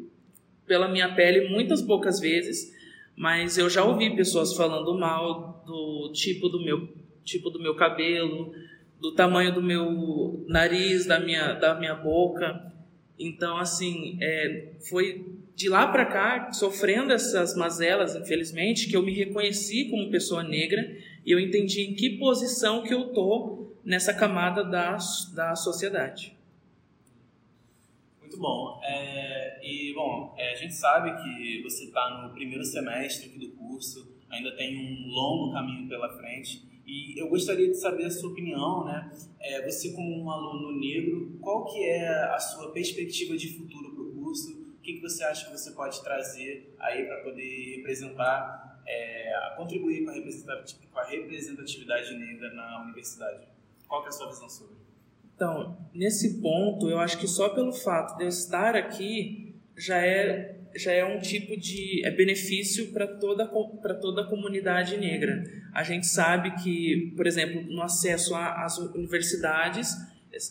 pela 0.67 0.88
minha 0.88 1.14
pele 1.14 1.49
muitas 1.49 1.83
poucas 1.83 2.21
vezes, 2.21 2.73
mas 3.17 3.59
eu 3.59 3.69
já 3.69 3.85
ouvi 3.85 4.14
pessoas 4.17 4.55
falando 4.55 4.99
mal 4.99 5.62
do 5.67 6.11
tipo 6.12 6.49
do 6.49 6.62
meu 6.62 6.88
tipo 7.24 7.50
do 7.50 7.60
meu 7.60 7.74
cabelo, 7.74 8.54
do 9.00 9.14
tamanho 9.14 9.52
do 9.52 9.62
meu 9.62 10.44
nariz, 10.48 11.06
da 11.06 11.18
minha, 11.18 11.54
da 11.54 11.74
minha 11.74 11.94
boca. 11.94 12.72
Então, 13.18 13.58
assim, 13.58 14.18
é, 14.20 14.72
foi 14.88 15.24
de 15.54 15.68
lá 15.68 15.87
para 15.87 16.04
cá, 16.04 16.52
sofrendo 16.52 17.12
essas 17.12 17.56
mazelas, 17.56 18.16
infelizmente, 18.16 18.88
que 18.88 18.96
eu 18.96 19.02
me 19.02 19.12
reconheci 19.12 19.88
como 19.88 20.10
pessoa 20.10 20.42
negra 20.42 20.96
e 21.24 21.30
eu 21.30 21.38
entendi 21.38 21.82
em 21.82 21.94
que 21.94 22.18
posição 22.18 22.82
que 22.82 22.92
eu 22.92 23.12
tô 23.12 23.72
nessa 23.84 24.12
camada 24.12 24.64
da, 24.64 24.96
da 25.34 25.54
sociedade. 25.54 26.34
Muito 28.20 28.38
bom. 28.38 28.80
É, 28.82 29.60
e, 29.62 29.92
bom, 29.94 30.34
é, 30.37 30.52
a 30.52 30.56
gente 30.56 30.74
sabe 30.74 31.22
que 31.22 31.62
você 31.62 31.84
está 31.84 32.22
no 32.22 32.34
primeiro 32.34 32.64
semestre 32.64 33.28
do 33.38 33.48
curso, 33.52 34.12
ainda 34.28 34.50
tem 34.56 34.76
um 34.76 35.08
longo 35.08 35.52
caminho 35.52 35.88
pela 35.88 36.08
frente. 36.16 36.62
E 36.87 37.18
eu 37.18 37.29
gostaria 37.29 37.68
de 37.68 37.77
saber 37.77 38.05
a 38.05 38.11
sua 38.11 38.31
opinião, 38.31 38.85
né? 38.85 39.11
É, 39.40 39.64
você 39.64 39.92
como 39.92 40.23
um 40.23 40.31
aluno 40.31 40.79
negro, 40.79 41.38
qual 41.40 41.64
que 41.64 41.83
é 41.83 42.09
a 42.25 42.38
sua 42.38 42.73
perspectiva 42.73 43.37
de 43.37 43.57
futuro 43.57 43.94
para 43.94 44.03
o 44.03 44.12
curso? 44.12 44.53
O 44.53 44.83
que, 44.83 44.94
que 44.94 45.01
você 45.01 45.25
acha 45.25 45.47
que 45.47 45.53
você 45.53 45.70
pode 45.70 46.03
trazer 46.03 46.75
aí 46.79 47.05
para 47.07 47.23
poder 47.23 47.77
representar, 47.77 48.83
é, 48.87 49.55
contribuir 49.57 50.05
com 50.05 50.11
a, 50.11 51.05
representatividade, 51.05 52.14
negra 52.18 52.53
na 52.53 52.83
universidade? 52.83 53.49
Qual 53.88 54.03
que 54.03 54.09
é 54.09 54.11
a 54.11 54.12
sua 54.12 54.29
visão 54.29 54.49
sobre? 54.49 54.77
Então, 55.35 55.77
nesse 55.92 56.40
ponto, 56.40 56.88
eu 56.90 56.99
acho 56.99 57.18
que 57.18 57.27
só 57.27 57.49
pelo 57.49 57.73
fato 57.73 58.18
de 58.18 58.25
eu 58.25 58.29
estar 58.29 58.77
aqui 58.77 59.57
já 59.77 59.99
é 59.99 60.61
já 60.76 60.92
é 60.92 61.04
um 61.04 61.20
tipo 61.20 61.56
de 61.56 62.04
é 62.04 62.10
benefício 62.10 62.92
para 62.92 63.06
toda 63.06 63.46
para 63.46 63.94
toda 63.94 64.22
a 64.22 64.26
comunidade 64.26 64.96
negra. 64.96 65.44
A 65.72 65.82
gente 65.82 66.06
sabe 66.06 66.50
que, 66.62 67.12
por 67.16 67.26
exemplo, 67.26 67.62
no 67.62 67.82
acesso 67.82 68.34
às 68.34 68.78
universidades, 68.78 69.94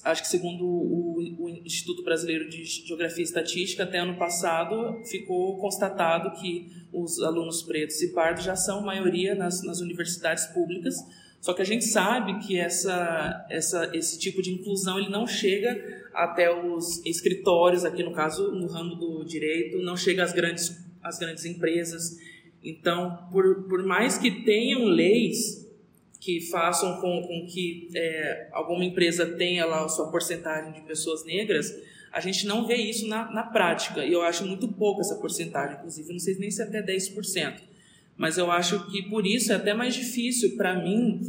acho 0.03 0.21
que 0.21 0.27
segundo 0.27 0.65
o, 0.65 1.17
o, 1.39 1.49
Instituto 1.65 2.03
Brasileiro 2.03 2.49
de 2.49 2.63
Geografia 2.63 3.21
e 3.21 3.25
Estatística, 3.25 3.83
até 3.83 3.99
ano 3.99 4.17
passado 4.17 5.03
ficou 5.05 5.57
constatado 5.57 6.39
que 6.39 6.67
os 6.91 7.21
alunos 7.21 7.63
pretos 7.63 8.01
e 8.01 8.13
pardos 8.13 8.43
já 8.43 8.55
são 8.55 8.81
maioria 8.81 9.35
nas, 9.35 9.63
nas 9.63 9.79
universidades 9.79 10.45
públicas. 10.47 10.95
Só 11.43 11.53
que 11.53 11.61
a 11.61 11.65
gente 11.65 11.83
sabe 11.83 12.39
que 12.39 12.57
essa, 12.57 13.45
essa, 13.49 13.91
esse 13.93 14.17
tipo 14.17 14.41
de 14.41 14.49
inclusão 14.49 14.97
ele 14.97 15.09
não 15.09 15.27
chega 15.27 15.77
até 16.13 16.49
os 16.49 17.05
escritórios, 17.05 17.83
aqui 17.83 18.01
no 18.01 18.13
caso, 18.13 18.53
no 18.53 18.65
ramo 18.65 18.95
do 18.95 19.25
direito, 19.25 19.77
não 19.79 19.97
chega 19.97 20.23
às 20.23 20.31
grandes, 20.31 20.73
às 21.03 21.19
grandes 21.19 21.43
empresas. 21.43 22.17
Então, 22.63 23.27
por, 23.29 23.63
por 23.63 23.83
mais 23.83 24.17
que 24.17 24.45
tenham 24.45 24.85
leis 24.85 25.69
que 26.17 26.39
façam 26.49 27.01
com, 27.01 27.21
com 27.23 27.45
que 27.45 27.89
é, 27.93 28.47
alguma 28.53 28.85
empresa 28.85 29.25
tenha 29.25 29.65
lá 29.65 29.83
a 29.83 29.89
sua 29.89 30.09
porcentagem 30.09 30.71
de 30.71 30.87
pessoas 30.87 31.25
negras, 31.25 31.75
a 32.13 32.21
gente 32.21 32.47
não 32.47 32.65
vê 32.65 32.77
isso 32.77 33.05
na, 33.05 33.29
na 33.29 33.43
prática. 33.43 34.05
E 34.05 34.13
eu 34.13 34.21
acho 34.21 34.45
muito 34.45 34.69
pouco 34.69 35.01
essa 35.01 35.15
porcentagem, 35.15 35.75
inclusive, 35.75 36.09
não 36.09 36.19
sei 36.19 36.35
nem 36.35 36.49
se 36.49 36.61
é 36.61 36.65
até 36.65 36.81
10%. 36.81 37.72
Mas 38.17 38.37
eu 38.37 38.51
acho 38.51 38.89
que 38.91 39.03
por 39.03 39.25
isso 39.25 39.51
é 39.51 39.55
até 39.55 39.73
mais 39.73 39.95
difícil 39.95 40.55
para 40.55 40.81
mim 40.81 41.21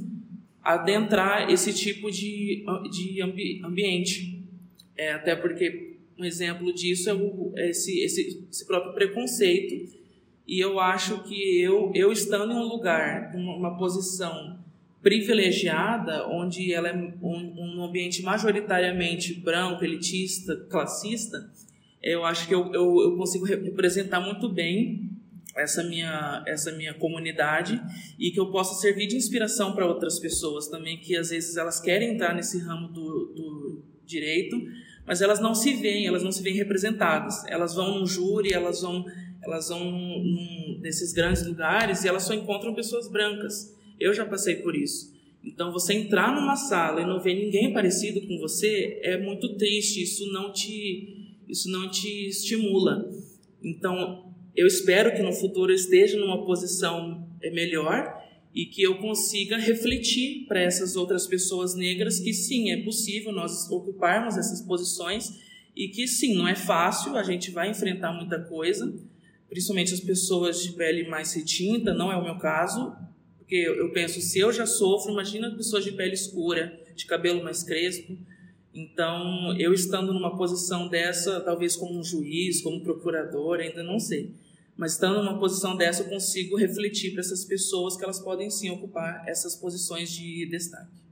adentrar 0.62 1.51
esse 1.51 1.73
tipo 1.73 2.11
de, 2.11 2.64
de 2.90 3.23
ambi 3.23 3.61
ambiente. 3.64 4.42
É, 4.97 5.12
até 5.12 5.35
porque 5.35 5.97
um 6.18 6.25
exemplo 6.25 6.73
disso 6.73 7.11
é, 7.11 7.14
o, 7.14 7.53
é 7.57 7.70
esse, 7.70 8.01
esse, 8.01 8.47
esse, 8.51 8.66
próprio 8.66 8.94
preconceito. 8.94 9.92
E 10.47 10.61
eu 10.61 10.79
acho 10.79 11.25
que 11.25 11.61
eu, 11.61 11.90
eu 11.94 12.12
estando 12.12 12.53
em 12.53 12.57
um 12.57 12.68
lugar, 12.68 13.33
uma 13.35 13.77
posição 13.77 14.59
privilegiada, 15.03 16.27
onde 16.29 16.73
ela 16.73 16.88
é 16.88 16.94
um, 16.94 17.79
um 17.79 17.85
ambiente 17.85 18.23
majoritariamente 18.23 19.35
branco, 19.35 19.85
elitista, 19.85 20.57
classista, 20.70 21.51
eu 22.03 22.25
acho 22.25 22.47
que 22.47 22.55
eu, 22.55 22.73
eu, 22.75 23.01
eu 23.01 23.16
consigo 23.16 23.47
representar 23.47 24.20
muito 24.20 24.47
bem 24.47 25.11
essa 25.57 25.83
minha 25.83 26.43
essa 26.47 26.73
minha 26.73 26.95
comunidade 26.95 27.81
e 28.19 28.31
que 28.31 28.40
eu 28.40 28.51
possa 28.51 28.75
servir 28.81 29.07
de 29.07 29.17
inspiração 29.17 29.75
para 29.75 29.87
outras 29.87 30.19
pessoas 30.19 30.69
também 30.69 30.99
que 30.99 31.17
às 31.17 31.31
vezes 31.31 31.57
elas 31.57 31.81
querem 31.81 32.14
entrar 32.14 32.35
nesse 32.35 32.59
ramo 32.59 32.88
do, 32.88 33.33
do 33.35 33.83
direito 34.05 34.57
mas 35.07 35.21
elas 35.21 35.40
não 35.40 35.55
se 35.55 35.75
veem, 35.75 36.07
elas 36.07 36.23
não 36.23 36.33
se 36.33 36.43
veem 36.43 36.57
representadas. 36.57 37.45
Elas 37.47 37.75
vão 37.75 37.99
num 37.99 38.07
júri, 38.07 38.53
elas 38.53 38.81
vão, 38.81 39.05
elas 39.43 39.69
vão 39.69 39.90
num, 39.90 40.79
nesses 40.81 41.12
grandes 41.12 41.47
lugares 41.47 42.05
e 42.05 42.09
elas 42.09 42.23
só 42.23 42.35
encontram 42.35 42.75
pessoas 42.75 43.09
brancas. 43.09 43.75
Eu 44.01 44.14
já 44.14 44.25
passei 44.25 44.57
por 44.57 44.75
isso. 44.75 45.12
Então, 45.45 45.71
você 45.71 45.93
entrar 45.93 46.35
numa 46.35 46.57
sala 46.57 47.03
e 47.03 47.07
não 47.07 47.21
ver 47.21 47.35
ninguém 47.35 47.73
parecido 47.73 48.27
com 48.27 48.38
você 48.38 48.99
é 49.03 49.19
muito 49.19 49.57
triste. 49.57 50.03
Isso 50.03 50.33
não 50.33 50.51
te, 50.51 51.37
isso 51.47 51.71
não 51.71 51.90
te 51.90 52.29
estimula. 52.29 53.07
Então, 53.62 54.24
eu 54.57 54.67
espero 54.67 55.14
que 55.14 55.23
no 55.23 55.33
futuro 55.33 55.73
eu 55.73 55.77
esteja 55.77 56.19
numa 56.19 56.45
posição 56.45 57.29
melhor 57.53 58.23
e 58.55 58.67
que 58.67 58.83
eu 58.83 58.99
consiga 58.99 59.59
refletir 59.59 60.47
para 60.47 60.61
essas 60.61 60.95
outras 60.95 61.27
pessoas 61.27 61.75
negras 61.75 62.21
que 62.21 62.33
sim, 62.33 62.71
é 62.71 62.83
possível 62.83 63.33
nós 63.33 63.69
ocuparmos 63.71 64.37
essas 64.37 64.62
posições 64.62 65.40
e 65.75 65.88
que 65.88 66.07
sim, 66.07 66.37
não 66.37 66.47
é 66.47 66.55
fácil, 66.55 67.17
a 67.17 67.23
gente 67.23 67.51
vai 67.51 67.69
enfrentar 67.69 68.12
muita 68.12 68.38
coisa, 68.38 68.95
principalmente 69.49 69.93
as 69.93 70.01
pessoas 70.01 70.62
de 70.62 70.73
pele 70.73 71.09
mais 71.09 71.35
retinta, 71.35 71.93
não 71.93 72.12
é 72.12 72.17
o 72.17 72.23
meu 72.23 72.38
caso, 72.38 72.95
porque 73.38 73.57
eu 73.57 73.90
penso, 73.93 74.21
se 74.21 74.38
eu 74.38 74.53
já 74.53 74.67
sofro, 74.67 75.12
imagina 75.12 75.51
pessoas 75.55 75.85
de 75.85 75.93
pele 75.93 76.14
escura, 76.14 76.81
de 76.95 77.05
cabelo 77.07 77.43
mais 77.43 77.62
crespo. 77.62 78.17
Então, 78.73 79.55
eu 79.59 79.73
estando 79.73 80.12
numa 80.12 80.37
posição 80.37 80.88
dessa, 80.88 81.40
talvez 81.40 81.77
como 81.77 81.99
um 81.99 82.03
juiz, 82.03 82.62
como 82.62 82.81
procurador, 82.81 83.61
ainda 83.61 83.83
não 83.83 84.01
sei. 84.01 84.33
Mas 84.77 84.93
estando 84.93 85.23
numa 85.23 85.39
posição 85.39 85.77
dessa, 85.77 86.03
eu 86.03 86.09
consigo 86.09 86.57
refletir 86.57 87.13
para 87.13 87.21
essas 87.21 87.45
pessoas 87.45 87.97
que 87.97 88.05
elas 88.05 88.21
podem 88.21 88.51
sim 88.51 88.71
ocupar 88.71 89.25
essas 89.29 89.55
posições 89.55 90.11
de 90.11 90.47
destaque. 90.47 91.05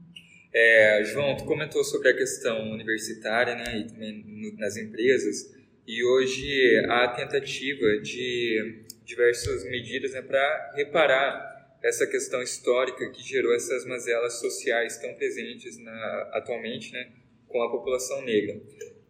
É, 0.53 1.03
João, 1.05 1.35
tu 1.35 1.45
comentou 1.45 1.83
sobre 1.83 2.09
a 2.09 2.13
questão 2.13 2.71
universitária, 2.71 3.55
né, 3.55 3.79
e 3.79 3.87
também 3.87 4.53
nas 4.57 4.77
empresas, 4.77 5.51
e 5.87 6.03
hoje 6.03 6.85
há 6.87 7.05
a 7.05 7.07
tentativa 7.09 7.97
de 8.01 8.83
diversas 9.03 9.63
medidas 9.65 10.13
né, 10.13 10.21
para 10.21 10.73
reparar 10.75 11.53
essa 11.83 12.07
questão 12.07 12.41
histórica 12.41 13.09
que 13.09 13.21
gerou 13.21 13.53
essas 13.53 13.85
mazelas 13.85 14.39
sociais 14.39 14.97
tão 14.97 15.13
presentes 15.15 15.77
na, 15.77 16.29
atualmente 16.33 16.93
né, 16.93 17.11
com 17.47 17.61
a 17.61 17.69
população 17.69 18.21
negra. 18.23 18.61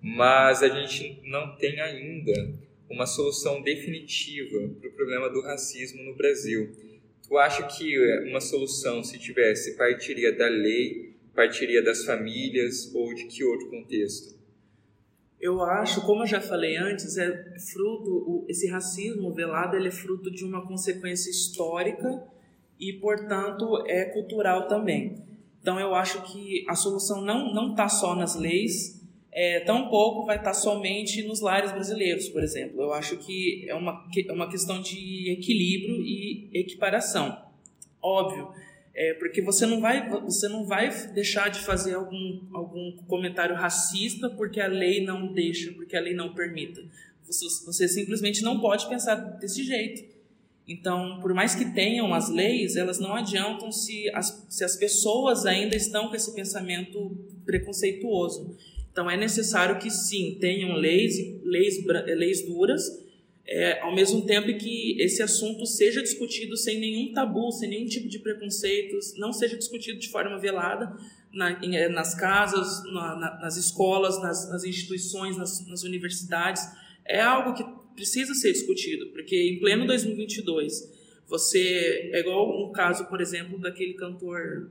Mas 0.02 0.64
a 0.64 0.70
gente 0.70 1.22
não 1.24 1.56
tem 1.56 1.80
ainda 1.80 2.34
uma 2.94 3.08
solução 3.08 3.62
definitiva 3.62 4.70
para 4.80 4.90
o 4.90 4.94
problema 4.94 5.30
do 5.30 5.42
racismo 5.42 6.04
no 6.04 6.16
Brasil. 6.16 6.72
Tu 7.28 7.38
acha 7.38 7.64
que 7.64 7.98
uma 8.30 8.40
solução, 8.40 9.04
se 9.04 9.18
tivesse, 9.18 9.76
partiria 9.76 10.32
da 10.32 10.48
lei, 10.48 11.16
partiria 11.34 11.84
das 11.84 12.06
famílias 12.06 12.94
ou 12.94 13.14
de 13.14 13.26
que 13.26 13.44
outro 13.44 13.70
contexto? 13.70 14.38
Eu 15.42 15.62
acho, 15.62 16.06
como 16.06 16.22
eu 16.22 16.28
já 16.28 16.40
falei 16.40 16.78
antes, 16.78 17.18
é 17.18 17.58
fruto 17.60 18.46
esse 18.48 18.68
racismo 18.70 19.34
velado 19.34 19.76
ele 19.76 19.88
é 19.90 19.92
fruto 19.92 20.32
de 20.32 20.46
uma 20.46 20.66
consequência 20.66 21.30
histórica 21.30 22.24
e, 22.80 22.94
portanto, 22.94 23.84
é 23.88 24.06
cultural 24.06 24.68
também. 24.68 25.22
Então, 25.60 25.80
eu 25.80 25.96
acho 25.96 26.22
que 26.22 26.64
a 26.70 26.76
solução 26.76 27.22
não 27.22 27.54
não 27.54 27.72
está 27.72 27.90
só 27.90 28.16
nas 28.16 28.36
leis, 28.36 29.03
é, 29.36 29.60
tampouco 29.62 30.26
vai 30.26 30.38
estar 30.38 30.54
somente 30.54 31.24
nos 31.24 31.42
lares 31.42 31.72
brasileiros, 31.72 32.30
por 32.30 32.44
exemplo. 32.44 32.80
Eu 32.82 32.94
acho 32.94 33.18
que 33.18 33.66
é 33.68 33.74
uma, 33.74 34.06
é 34.16 34.32
uma 34.32 34.50
questão 34.50 34.80
de 34.80 35.32
equilíbrio 35.32 36.02
e 36.06 36.50
equiparação. 36.54 37.42
Óbvio, 38.02 38.50
é, 38.94 39.16
porque 39.16 39.42
você 39.42 39.66
não 39.66 39.82
vai 39.82 40.08
você 40.22 40.48
não 40.48 40.66
vai 40.66 40.90
deixar 41.14 41.50
de 41.50 41.60
fazer 41.60 41.96
algum, 41.96 42.42
algum 42.54 42.96
comentário 43.08 43.56
racista 43.56 44.30
porque 44.30 44.62
a 44.62 44.68
lei 44.68 45.04
não 45.04 45.34
deixa, 45.34 45.72
porque 45.72 45.98
a 45.98 46.02
lei 46.02 46.14
não 46.14 46.36
permita. 46.36 46.84
Você, 47.24 47.46
você 47.66 47.88
simplesmente 47.88 48.44
não 48.44 48.60
pode 48.60 48.88
pensar 48.88 49.16
desse 49.16 49.64
jeito. 49.64 50.14
Então, 50.68 51.20
por 51.22 51.34
mais 51.34 51.56
que 51.56 51.74
tenham 51.74 52.14
as 52.14 52.30
leis, 52.30 52.76
elas 52.76 53.00
não 53.00 53.16
adiantam 53.16 53.72
se 53.72 54.10
as, 54.14 54.46
se 54.50 54.64
as 54.64 54.78
pessoas 54.78 55.46
ainda 55.46 55.76
estão 55.76 56.08
com 56.08 56.16
esse 56.16 56.34
pensamento 56.34 57.18
preconceituoso. 57.46 58.56
Então, 58.94 59.10
é 59.10 59.18
necessário 59.18 59.80
que 59.80 59.90
sim, 59.90 60.38
tenham 60.40 60.76
leis, 60.76 61.16
leis, 61.44 61.84
leis 61.84 62.46
duras, 62.46 62.84
é, 63.46 63.82
ao 63.82 63.94
mesmo 63.94 64.24
tempo 64.24 64.56
que 64.56 65.02
esse 65.02 65.22
assunto 65.24 65.66
seja 65.66 66.02
discutido 66.02 66.56
sem 66.56 66.80
nenhum 66.80 67.12
tabu, 67.12 67.52
sem 67.52 67.70
nenhum 67.70 67.88
tipo 67.88 68.08
de 68.08 68.20
preconceitos, 68.20 69.18
não 69.18 69.34
seja 69.34 69.58
discutido 69.58 70.00
de 70.00 70.10
forma 70.10 70.38
velada 70.38 70.96
na, 71.34 71.52
em, 71.64 71.76
é, 71.76 71.90
nas 71.90 72.14
casas, 72.14 72.84
na, 72.86 73.16
na, 73.16 73.40
nas 73.42 73.58
escolas, 73.58 74.22
nas, 74.22 74.48
nas 74.48 74.64
instituições, 74.64 75.36
nas, 75.38 75.68
nas 75.68 75.82
universidades. 75.82 76.64
É 77.04 77.20
algo 77.20 77.56
que 77.56 77.66
precisa 77.96 78.36
ser 78.36 78.54
discutido, 78.54 79.08
porque 79.08 79.36
em 79.36 79.60
pleno 79.60 79.88
2022, 79.88 80.94
você 81.28 82.12
é 82.14 82.20
igual 82.20 82.64
um 82.64 82.72
caso, 82.72 83.06
por 83.08 83.20
exemplo, 83.20 83.60
daquele 83.60 83.96
cantor 83.96 84.70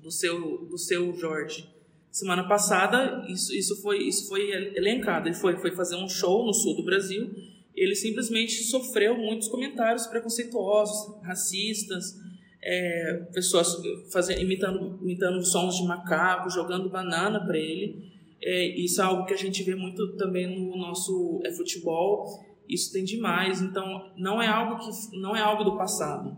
do 0.00 0.12
seu 0.12 0.66
do 0.66 0.78
seu 0.78 1.12
Jorge. 1.14 1.73
Semana 2.14 2.46
passada, 2.46 3.24
isso, 3.28 3.52
isso 3.52 3.82
foi 3.82 4.04
isso 4.04 4.28
foi 4.28 4.52
elencado. 4.76 5.28
Ele 5.28 5.34
foi 5.34 5.56
foi 5.56 5.72
fazer 5.72 5.96
um 5.96 6.08
show 6.08 6.46
no 6.46 6.54
sul 6.54 6.76
do 6.76 6.84
Brasil. 6.84 7.28
Ele 7.74 7.96
simplesmente 7.96 8.62
sofreu 8.62 9.16
muitos 9.16 9.48
comentários 9.48 10.06
preconceituosos, 10.06 11.20
racistas, 11.24 12.14
é, 12.62 13.26
pessoas 13.32 13.76
fazendo, 14.12 14.40
imitando, 14.42 15.00
imitando 15.02 15.44
sons 15.44 15.76
de 15.76 15.84
macaco, 15.84 16.48
jogando 16.48 16.88
banana 16.88 17.44
para 17.44 17.58
ele. 17.58 18.12
É, 18.40 18.64
isso 18.78 19.00
é 19.00 19.04
algo 19.04 19.26
que 19.26 19.34
a 19.34 19.38
gente 19.38 19.64
vê 19.64 19.74
muito 19.74 20.16
também 20.16 20.46
no 20.46 20.76
nosso 20.76 21.40
é, 21.44 21.50
futebol 21.50 22.54
isso 22.68 22.92
tem 22.92 23.04
demais, 23.04 23.60
então 23.60 24.10
não 24.16 24.40
é 24.40 24.46
algo 24.46 24.78
que 24.78 25.18
não 25.18 25.36
é 25.36 25.40
algo 25.40 25.64
do 25.64 25.76
passado. 25.76 26.36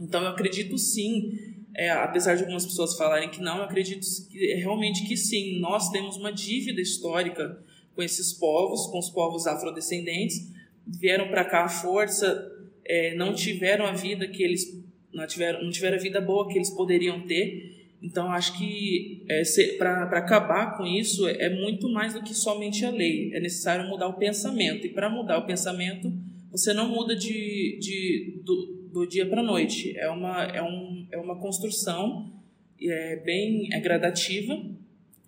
Então 0.00 0.22
eu 0.22 0.28
acredito 0.28 0.76
sim, 0.78 1.32
é, 1.76 1.90
apesar 1.90 2.34
de 2.34 2.42
algumas 2.42 2.64
pessoas 2.64 2.96
falarem 2.96 3.30
que 3.30 3.40
não, 3.40 3.58
eu 3.58 3.64
acredito 3.64 4.06
que, 4.30 4.54
realmente 4.54 5.06
que 5.06 5.16
sim. 5.16 5.58
Nós 5.60 5.90
temos 5.90 6.16
uma 6.16 6.32
dívida 6.32 6.80
histórica 6.80 7.58
com 7.94 8.02
esses 8.02 8.32
povos, 8.32 8.86
com 8.86 8.98
os 8.98 9.10
povos 9.10 9.46
afrodescendentes, 9.46 10.50
vieram 10.86 11.28
para 11.28 11.44
cá 11.44 11.64
à 11.64 11.68
força, 11.68 12.50
é, 12.84 13.14
não 13.14 13.34
tiveram 13.34 13.86
a 13.86 13.92
vida 13.92 14.26
que 14.28 14.42
eles 14.42 14.82
não 15.12 15.26
tiveram, 15.26 15.62
não 15.62 15.70
tiveram 15.70 15.96
a 15.96 16.00
vida 16.00 16.20
boa 16.20 16.48
que 16.48 16.58
eles 16.58 16.70
poderiam 16.70 17.20
ter 17.26 17.74
então, 18.04 18.30
acho 18.30 18.58
que 18.58 19.24
é, 19.30 19.42
para 19.78 20.18
acabar 20.18 20.76
com 20.76 20.84
isso 20.84 21.26
é, 21.26 21.46
é 21.46 21.48
muito 21.48 21.88
mais 21.88 22.12
do 22.12 22.22
que 22.22 22.34
somente 22.34 22.84
a 22.84 22.90
lei. 22.90 23.32
É 23.32 23.40
necessário 23.40 23.88
mudar 23.88 24.08
o 24.08 24.18
pensamento. 24.18 24.86
E 24.86 24.90
para 24.90 25.08
mudar 25.08 25.38
o 25.38 25.46
pensamento, 25.46 26.12
você 26.50 26.74
não 26.74 26.86
muda 26.86 27.16
de, 27.16 27.78
de, 27.80 28.42
do, 28.44 28.83
do 28.94 29.06
dia 29.06 29.26
para 29.28 29.40
a 29.40 29.44
noite. 29.44 29.98
É 29.98 30.08
uma, 30.08 30.44
é, 30.44 30.62
um, 30.62 31.06
é 31.10 31.18
uma 31.18 31.36
construção 31.38 32.32
é, 32.80 33.16
bem 33.16 33.68
é 33.74 33.80
gradativa 33.80 34.54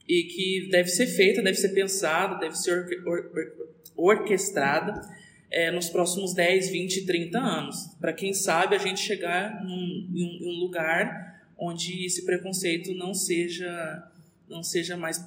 e 0.09 0.23
que 0.23 0.69
deve 0.71 0.89
ser 0.89 1.09
feita, 1.09 1.43
deve 1.43 1.57
ser 1.57 1.71
pensada, 1.71 2.39
deve 2.39 2.55
ser 2.55 2.87
or, 3.05 3.33
or, 3.35 3.69
orquestrada 3.97 5.01
é, 5.51 5.73
nos 5.73 5.91
próximos 5.91 6.33
10, 6.33 6.71
20, 6.71 7.07
30 7.07 7.39
anos. 7.39 7.77
Para 8.01 8.13
quem 8.13 8.33
sabe 8.33 8.77
a 8.77 8.79
gente 8.79 9.01
chegar 9.01 9.65
num, 9.65 10.09
em 10.15 10.49
um 10.49 10.61
lugar 10.61 11.45
onde 11.59 12.07
esse 12.07 12.25
preconceito 12.25 12.95
não 12.95 13.13
seja, 13.13 14.13
não 14.49 14.63
seja 14.63 14.97
mais 14.97 15.19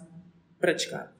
praticado. 0.57 1.19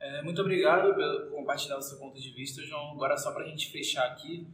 É, 0.00 0.22
muito 0.22 0.40
obrigado 0.40 0.94
por 0.94 1.30
compartilhar 1.30 1.76
o 1.76 1.82
seu 1.82 1.98
ponto 1.98 2.20
de 2.20 2.30
vista, 2.30 2.62
João. 2.62 2.92
Agora, 2.92 3.16
só 3.16 3.30
para 3.30 3.44
a 3.44 3.48
gente 3.48 3.70
fechar 3.70 4.06
aqui, 4.06 4.46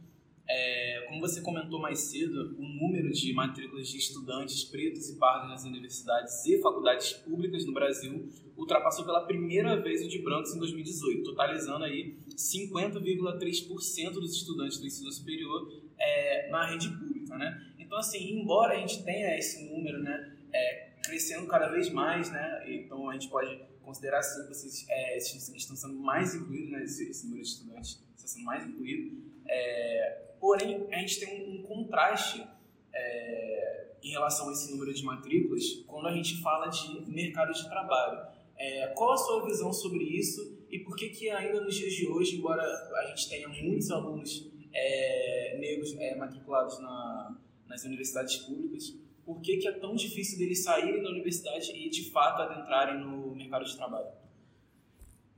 é, 0.47 1.05
como 1.07 1.19
você 1.19 1.41
comentou 1.41 1.79
mais 1.79 1.99
cedo, 1.99 2.55
o 2.57 2.61
número 2.61 3.11
de 3.11 3.33
matrículas 3.33 3.87
de 3.87 3.97
estudantes 3.97 4.63
pretos 4.63 5.09
e 5.09 5.17
pardos 5.17 5.49
nas 5.49 5.63
universidades 5.63 6.45
e 6.45 6.61
faculdades 6.61 7.13
públicas 7.13 7.65
no 7.65 7.73
Brasil 7.73 8.29
ultrapassou 8.55 9.05
pela 9.05 9.25
primeira 9.25 9.81
vez 9.81 10.05
o 10.05 10.07
de 10.07 10.19
brancos 10.21 10.53
em 10.55 10.59
2018, 10.59 11.23
totalizando 11.23 11.83
aí 11.83 12.15
50,3% 12.35 14.11
dos 14.11 14.35
estudantes 14.35 14.77
do 14.77 14.85
ensino 14.85 15.11
superior 15.11 15.81
é, 15.97 16.49
na 16.49 16.65
rede 16.67 16.89
pública, 16.89 17.37
né? 17.37 17.73
Então, 17.79 17.97
assim, 17.97 18.39
embora 18.39 18.73
a 18.75 18.79
gente 18.79 19.03
tenha 19.03 19.37
esse 19.37 19.65
número, 19.69 20.01
né, 20.01 20.37
é, 20.53 20.89
crescendo 21.03 21.47
cada 21.47 21.69
vez 21.69 21.89
mais, 21.89 22.31
né, 22.31 22.63
então 22.67 23.09
a 23.09 23.13
gente 23.13 23.29
pode 23.29 23.59
considerar 23.81 24.19
assim 24.19 24.41
que 24.43 24.47
vocês 24.47 24.85
é, 24.89 25.17
estão 25.17 25.75
sendo 25.75 25.95
mais 25.95 26.33
incluídos, 26.33 26.71
né, 26.71 26.83
esse, 26.83 27.09
esse, 27.09 27.25
número 27.25 27.43
de 27.43 27.49
estudantes 27.49 28.03
está 28.15 28.27
sendo 28.27 28.45
mais 28.45 28.67
incluído. 28.67 29.23
É, 29.47 30.24
porém, 30.45 30.85
a 30.91 30.99
gente 30.99 31.19
tem 31.19 31.49
um, 31.49 31.63
contraste 31.63 32.47
é, 32.93 33.87
em 34.03 34.11
relação 34.11 34.47
a 34.47 34.51
esse 34.51 34.69
número 34.69 34.93
de 34.93 35.03
matrículas 35.03 35.83
quando 35.87 36.07
a 36.07 36.13
gente 36.13 36.39
fala 36.39 36.67
de 36.67 37.11
mercado 37.11 37.51
de 37.51 37.67
trabalho. 37.67 38.27
É, 38.55 38.87
qual 38.89 39.13
a 39.13 39.17
sua 39.17 39.43
visão 39.43 39.73
sobre 39.73 40.03
isso 40.03 40.63
e 40.69 40.77
por 40.77 40.95
que 40.95 41.09
que 41.09 41.31
ainda 41.31 41.61
nos 41.61 41.73
dias 41.73 41.93
de 41.93 42.07
hoje, 42.07 42.35
embora 42.35 42.61
a 42.61 43.07
gente 43.07 43.27
tenha 43.27 43.47
muitos 43.47 43.89
alunos 43.89 44.47
é, 44.71 45.57
negros 45.57 45.95
é, 45.97 46.15
matriculados 46.15 46.79
na, 46.79 47.35
nas 47.67 47.83
universidades 47.83 48.37
públicas, 48.37 48.95
por 49.25 49.41
que, 49.41 49.57
que 49.57 49.67
é 49.67 49.71
tão 49.71 49.95
difícil 49.95 50.37
deles 50.37 50.63
saírem 50.63 51.01
da 51.01 51.09
universidade 51.09 51.71
e 51.75 51.89
de 51.89 52.11
fato 52.11 52.43
adentrarem 52.43 52.99
no 52.99 53.35
mercado 53.35 53.65
de 53.65 53.75
trabalho? 53.75 54.09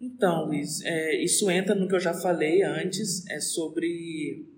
Então, 0.02 0.48
Luiz, 0.48 0.82
é, 0.84 1.16
isso 1.24 1.50
entra 1.50 1.74
no 1.74 1.88
que 1.88 1.96
eu 1.96 2.00
já 2.00 2.14
falei 2.14 2.62
antes, 2.62 3.26
é 3.28 3.40
sobre, 3.40 4.57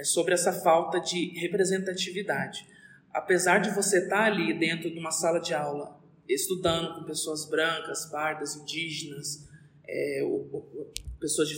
é 0.00 0.04
sobre 0.04 0.32
essa 0.32 0.50
falta 0.50 0.98
de 0.98 1.38
representatividade. 1.38 2.66
Apesar 3.12 3.58
de 3.58 3.70
você 3.74 3.98
estar 3.98 4.24
ali 4.24 4.58
dentro 4.58 4.90
de 4.90 4.98
uma 4.98 5.10
sala 5.10 5.38
de 5.38 5.52
aula, 5.52 6.00
estudando 6.26 6.94
com 6.94 7.04
pessoas 7.04 7.44
brancas, 7.44 8.06
pardas, 8.06 8.56
indígenas, 8.56 9.46
é, 9.86 10.20
ou, 10.24 10.48
ou, 10.52 10.92
pessoas 11.20 11.48
de, 11.50 11.56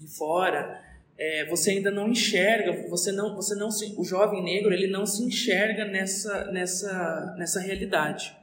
de 0.00 0.16
fora, 0.16 0.84
é, 1.16 1.46
você 1.46 1.70
ainda 1.70 1.90
não 1.90 2.10
enxerga, 2.10 2.86
você 2.90 3.10
não, 3.10 3.34
você 3.34 3.54
não 3.54 3.70
se, 3.70 3.94
o 3.96 4.04
jovem 4.04 4.44
negro 4.44 4.72
ele 4.74 4.88
não 4.88 5.06
se 5.06 5.22
enxerga 5.22 5.86
nessa, 5.86 6.50
nessa, 6.52 7.34
nessa 7.38 7.58
realidade. 7.58 8.36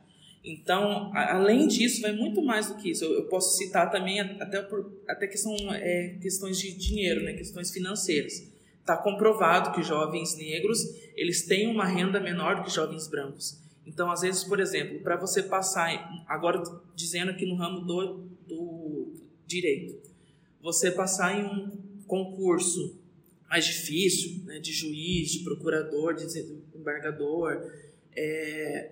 Então, 0.43 1.11
a, 1.13 1.35
além 1.35 1.67
disso, 1.67 2.01
vai 2.01 2.13
muito 2.13 2.41
mais 2.41 2.67
do 2.67 2.77
que 2.77 2.89
isso. 2.89 3.03
Eu, 3.03 3.13
eu 3.13 3.23
posso 3.25 3.57
citar 3.57 3.91
também 3.91 4.19
até 4.21 4.61
por 4.63 4.91
até 5.07 5.27
questão, 5.27 5.55
é, 5.71 6.17
questões 6.19 6.57
de 6.57 6.73
dinheiro, 6.73 7.23
né, 7.23 7.33
questões 7.33 7.69
financeiras. 7.69 8.54
Está 8.85 8.95
comprovado 8.95 9.71
que 9.71 9.81
jovens 9.81 10.37
negros 10.37 10.77
eles 11.15 11.43
têm 11.47 11.67
uma 11.71 11.85
renda 11.85 12.19
menor 12.19 12.57
do 12.57 12.65
que 12.65 12.69
jovens 12.69 13.07
brancos. 13.07 13.57
Então, 13.83 14.11
às 14.11 14.21
vezes, 14.21 14.43
por 14.43 14.59
exemplo, 14.59 14.99
para 14.99 15.15
você 15.15 15.41
passar, 15.41 16.23
agora 16.27 16.61
dizendo 16.93 17.31
aqui 17.31 17.47
no 17.47 17.55
ramo 17.55 17.81
do, 17.81 18.27
do 18.47 19.13
direito, 19.47 19.99
você 20.61 20.91
passar 20.91 21.35
em 21.35 21.45
um 21.45 21.71
concurso 22.05 22.95
mais 23.49 23.65
difícil, 23.65 24.43
né, 24.45 24.59
de 24.59 24.71
juiz, 24.71 25.31
de 25.31 25.39
procurador, 25.39 26.13
de 26.13 26.25
desembargador, 26.25 27.71
é, 28.15 28.91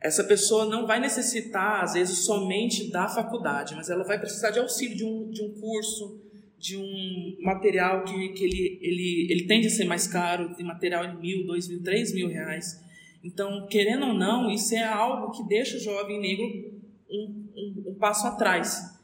essa 0.00 0.24
pessoa 0.24 0.64
não 0.64 0.86
vai 0.86 0.98
necessitar, 1.00 1.84
às 1.84 1.92
vezes, 1.92 2.24
somente 2.24 2.90
da 2.90 3.08
faculdade, 3.08 3.74
mas 3.74 3.90
ela 3.90 4.04
vai 4.04 4.18
precisar 4.18 4.50
de 4.50 4.58
auxílio 4.58 4.96
de 4.96 5.04
um, 5.04 5.30
de 5.30 5.42
um 5.42 5.50
curso, 5.60 6.23
de 6.64 6.78
um 6.78 7.36
material 7.42 8.04
que, 8.04 8.30
que 8.30 8.42
ele, 8.42 8.78
ele, 8.80 9.26
ele 9.30 9.46
tende 9.46 9.66
a 9.66 9.70
ser 9.70 9.84
mais 9.84 10.06
caro, 10.06 10.54
tem 10.54 10.64
material 10.64 11.06
de 11.06 11.20
mil, 11.20 11.46
dois 11.46 11.68
mil, 11.68 11.82
três 11.82 12.14
mil 12.14 12.26
reais. 12.26 12.82
Então, 13.22 13.66
querendo 13.66 14.06
ou 14.06 14.14
não, 14.14 14.50
isso 14.50 14.74
é 14.74 14.82
algo 14.82 15.30
que 15.30 15.46
deixa 15.46 15.76
o 15.76 15.80
jovem 15.80 16.18
negro 16.18 16.46
um, 17.10 17.44
um, 17.54 17.90
um 17.90 17.94
passo 17.96 18.26
atrás. 18.26 18.98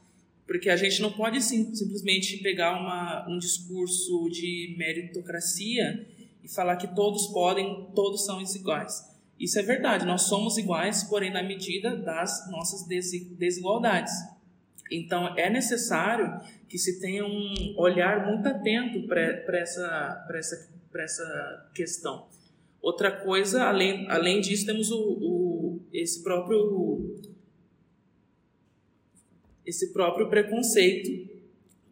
Porque 0.47 0.71
a 0.71 0.75
gente 0.75 1.03
não 1.03 1.11
pode 1.11 1.39
sim, 1.39 1.71
simplesmente 1.75 2.37
pegar 2.37 2.81
uma, 2.81 3.29
um 3.29 3.37
discurso 3.37 4.27
de 4.31 4.73
meritocracia 4.79 6.07
e 6.43 6.49
falar 6.49 6.77
que 6.77 6.95
todos 6.95 7.27
podem, 7.27 7.91
todos 7.93 8.25
são 8.25 8.41
iguais. 8.41 9.03
Isso 9.39 9.59
é 9.59 9.61
verdade, 9.61 10.03
nós 10.03 10.23
somos 10.23 10.57
iguais, 10.57 11.03
porém 11.03 11.31
na 11.31 11.43
medida 11.43 11.95
das 11.95 12.49
nossas 12.49 12.87
desigualdades. 12.87 14.13
Então 14.91 15.37
é 15.37 15.49
necessário 15.49 16.39
que 16.67 16.77
se 16.77 16.99
tenha 16.99 17.25
um 17.25 17.73
olhar 17.77 18.27
muito 18.27 18.47
atento 18.47 19.07
para 19.07 19.57
essa, 19.57 20.27
essa, 20.33 20.69
essa 20.95 21.71
questão. 21.73 22.27
Outra 22.81 23.11
coisa, 23.11 23.63
além, 23.63 24.09
além 24.09 24.41
disso, 24.41 24.65
temos 24.65 24.91
o, 24.91 24.99
o, 24.99 25.81
esse 25.93 26.21
próprio 26.21 27.15
esse 29.65 29.93
próprio 29.93 30.27
preconceito 30.29 31.29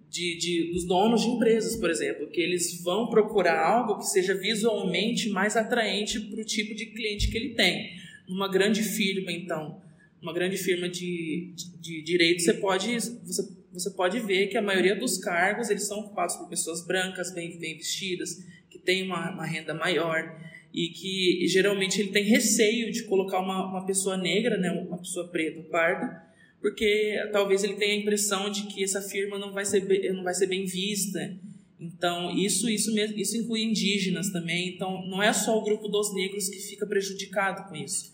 de, 0.10 0.38
de, 0.38 0.74
dos 0.74 0.86
donos 0.86 1.22
de 1.22 1.28
empresas, 1.28 1.76
por 1.76 1.90
exemplo, 1.90 2.28
que 2.28 2.42
eles 2.42 2.82
vão 2.84 3.10
procurar 3.10 3.64
algo 3.64 4.00
que 4.00 4.08
seja 4.08 4.34
visualmente 4.34 5.30
mais 5.30 5.56
atraente 5.56 6.20
para 6.20 6.42
o 6.42 6.46
tipo 6.46 6.74
de 6.74 6.88
cliente 6.88 7.30
que 7.30 7.38
ele 7.38 7.54
tem. 7.54 7.92
Numa 8.28 8.48
grande 8.48 8.82
firma, 8.82 9.32
então, 9.32 9.80
uma 10.22 10.34
grande 10.34 10.58
firma 10.58 10.90
de, 10.90 11.54
de, 11.56 11.78
de 11.78 12.02
direito, 12.02 12.42
você 12.42 12.54
pode, 12.54 13.00
você, 13.00 13.50
você 13.72 13.90
pode 13.92 14.20
ver 14.20 14.48
que 14.48 14.58
a 14.58 14.62
maioria 14.62 14.96
dos 14.96 15.18
cargos 15.18 15.70
eles 15.70 15.88
são 15.88 16.00
ocupados 16.00 16.36
por 16.36 16.50
pessoas 16.50 16.86
brancas, 16.86 17.34
bem, 17.34 17.58
bem 17.58 17.78
vestidas, 17.78 18.44
que 18.70 18.78
têm 18.78 19.04
uma, 19.04 19.32
uma 19.32 19.46
renda 19.46 19.74
maior 19.74 20.38
e 20.74 20.90
que 20.90 21.48
geralmente 21.48 22.00
ele 22.00 22.12
tem 22.12 22.24
receio 22.24 22.92
de 22.92 23.04
colocar 23.04 23.40
uma, 23.40 23.66
uma 23.66 23.86
pessoa 23.86 24.18
negra, 24.18 24.58
né, 24.58 24.72
uma 24.72 24.98
pessoa 24.98 25.28
preta, 25.28 25.62
parda, 25.70 26.30
porque 26.62 27.18
talvez 27.32 27.64
ele 27.64 27.76
tenha 27.76 27.94
a 27.94 27.98
impressão 27.98 28.50
de 28.50 28.64
que 28.68 28.84
essa 28.84 29.02
firma 29.02 29.40
não 29.40 29.54
vai 29.54 29.66
ser 29.66 29.82
bem, 29.82 30.14
não 30.14 30.24
vai 30.24 30.34
ser 30.34 30.48
bem 30.48 30.66
vista. 30.66 31.34
Então, 31.80 32.38
isso 32.38 32.70
isso 32.70 32.94
mesmo, 32.94 33.18
isso 33.18 33.38
inclui 33.38 33.64
indígenas 33.64 34.30
também. 34.30 34.68
Então, 34.76 35.08
não 35.08 35.24
é 35.24 35.32
só 35.32 35.58
o 35.58 35.64
grupo 35.64 35.88
dos 35.88 36.14
negros 36.14 36.50
que 36.50 36.60
fica 36.60 36.86
prejudicado 36.86 37.70
com 37.70 37.76
isso. 37.76 38.14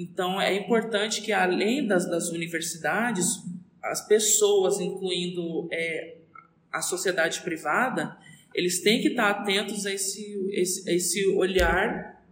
Então, 0.00 0.40
é 0.40 0.54
importante 0.54 1.20
que 1.22 1.32
além 1.32 1.84
das, 1.84 2.08
das 2.08 2.28
universidades, 2.28 3.42
as 3.82 4.06
pessoas, 4.06 4.78
incluindo 4.78 5.68
é, 5.72 6.18
a 6.72 6.80
sociedade 6.80 7.42
privada, 7.42 8.16
eles 8.54 8.80
têm 8.80 9.02
que 9.02 9.08
estar 9.08 9.28
atentos 9.28 9.86
a 9.86 9.92
esse, 9.92 10.48
esse, 10.52 10.88
a 10.88 10.92
esse 10.92 11.26
olhar 11.30 12.24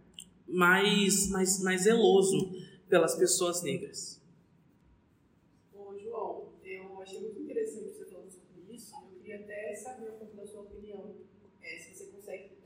mais, 0.47 1.29
mais, 1.29 1.61
mais 1.61 1.81
zeloso 1.81 2.55
pelas 2.87 3.15
pessoas 3.15 3.61
negras. 3.61 4.17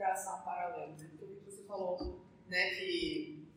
traçar 0.02 0.42
um 0.42 0.44
paralelo, 0.44 0.98
né? 0.98 1.08
Porque 1.10 1.26
o 1.26 1.36
que 1.38 1.46
você 1.46 1.64
falou, 1.64 2.22
né, 2.48 2.76
que 2.76 3.48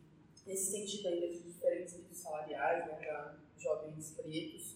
nesse 0.45 0.64
sentido 0.75 1.07
ainda 1.07 1.29
de 1.29 1.39
diferentes 1.39 1.95
níveis 1.95 2.17
salariais, 2.17 2.85
né, 2.87 2.95
para 2.95 3.37
jovens 3.57 4.11
pretos, 4.11 4.75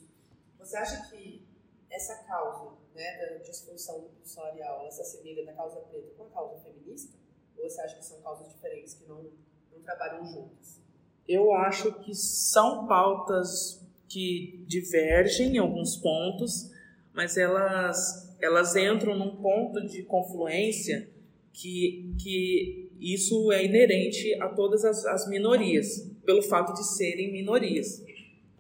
você 0.57 0.77
acha 0.77 1.09
que 1.09 1.45
essa 1.89 2.23
causa, 2.23 2.77
né, 2.95 3.17
da 3.17 3.37
disfunção 3.37 4.09
salarial, 4.23 4.81
ela 4.81 4.91
se 4.91 5.01
assemelha 5.01 5.45
da 5.45 5.53
causa 5.53 5.79
preta 5.81 6.11
com 6.17 6.23
a 6.23 6.29
causa 6.29 6.59
feminista? 6.63 7.17
Ou 7.57 7.69
você 7.69 7.81
acha 7.81 7.97
que 7.97 8.05
são 8.05 8.21
causas 8.21 8.47
diferentes 8.53 8.93
que 8.93 9.05
não, 9.07 9.23
não 9.71 9.81
trabalham 9.83 10.25
juntas? 10.25 10.79
Eu 11.27 11.51
acho 11.53 11.91
que 12.03 12.13
são 12.15 12.87
pautas 12.87 13.83
que 14.07 14.63
divergem 14.67 15.55
em 15.55 15.57
alguns 15.57 15.97
pontos, 15.97 16.71
mas 17.13 17.37
elas, 17.37 18.35
elas 18.41 18.75
entram 18.75 19.17
num 19.17 19.35
ponto 19.35 19.85
de 19.85 20.03
confluência 20.03 21.09
que, 21.53 22.15
que 22.21 22.88
isso 22.99 23.51
é 23.51 23.63
inerente 23.63 24.35
a 24.41 24.49
todas 24.49 24.83
as, 24.83 25.05
as 25.05 25.29
minorias, 25.29 26.09
pelo 26.25 26.41
fato 26.41 26.73
de 26.73 26.85
serem 26.85 27.31
minorias. 27.31 28.03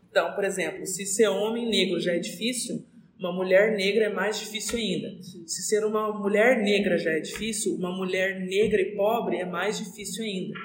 Então, 0.09 0.33
por 0.33 0.43
exemplo, 0.43 0.85
se 0.85 1.05
ser 1.05 1.27
homem 1.27 1.69
negro 1.69 1.99
já 1.99 2.13
é 2.13 2.19
difícil, 2.19 2.83
uma 3.19 3.33
mulher 3.33 3.75
negra 3.75 4.05
é 4.05 4.09
mais 4.09 4.39
difícil 4.39 4.79
ainda. 4.79 5.21
Se 5.21 5.61
ser 5.63 5.83
uma 5.83 6.17
mulher 6.17 6.63
negra 6.63 6.97
já 6.97 7.11
é 7.11 7.19
difícil, 7.19 7.75
uma 7.75 7.95
mulher 7.95 8.39
negra 8.39 8.81
e 8.81 8.95
pobre 8.95 9.37
é 9.37 9.45
mais 9.45 9.77
difícil 9.77 10.23
ainda. 10.23 10.57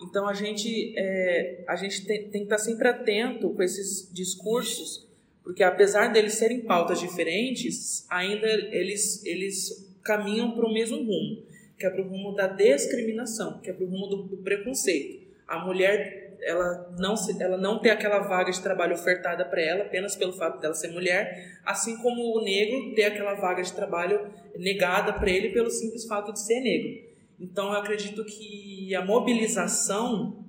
Então 0.00 0.28
a 0.28 0.32
gente, 0.32 0.94
é, 0.96 1.64
a 1.68 1.74
gente 1.74 2.06
tem, 2.06 2.28
tem, 2.28 2.40
que 2.42 2.46
estar 2.46 2.58
sempre 2.58 2.86
atento 2.86 3.50
com 3.50 3.62
esses 3.62 4.08
discursos, 4.12 5.06
porque 5.42 5.64
apesar 5.64 6.12
deles 6.12 6.34
serem 6.34 6.60
pautas 6.60 7.00
diferentes, 7.00 8.06
ainda 8.08 8.46
eles, 8.46 9.24
eles 9.24 9.90
caminham 10.04 10.52
para 10.52 10.66
o 10.66 10.72
mesmo 10.72 10.98
rumo 10.98 11.42
que 11.78 11.86
é 11.86 11.90
para 11.90 12.02
o 12.02 12.08
rumo 12.08 12.34
da 12.34 12.46
discriminação, 12.46 13.60
que 13.60 13.70
é 13.70 13.72
para 13.72 13.84
o 13.84 13.88
rumo 13.88 14.06
do, 14.06 14.22
do, 14.24 14.36
preconceito. 14.38 15.26
A 15.46 15.64
mulher, 15.64 16.38
ela 16.42 16.94
não, 16.98 17.16
se, 17.16 17.40
ela 17.42 17.56
não 17.56 17.78
tem 17.78 17.92
aquela 17.92 18.20
vaga 18.20 18.50
de 18.50 18.60
trabalho 18.62 18.94
ofertada 18.94 19.44
para 19.44 19.60
ela 19.60 19.84
apenas 19.84 20.16
pelo 20.16 20.32
fato 20.32 20.60
dela 20.60 20.74
ser 20.74 20.88
mulher, 20.88 21.58
assim 21.64 21.96
como 21.98 22.36
o 22.36 22.42
negro 22.42 22.94
tem 22.94 23.04
aquela 23.04 23.34
vaga 23.34 23.62
de 23.62 23.72
trabalho 23.72 24.30
negada 24.56 25.12
para 25.12 25.30
ele 25.30 25.50
pelo 25.50 25.70
simples 25.70 26.06
fato 26.06 26.32
de 26.32 26.40
ser 26.40 26.60
negro. 26.60 27.06
Então, 27.38 27.66
eu 27.66 27.78
acredito 27.78 28.24
que 28.24 28.94
a 28.94 29.04
mobilização 29.04 30.44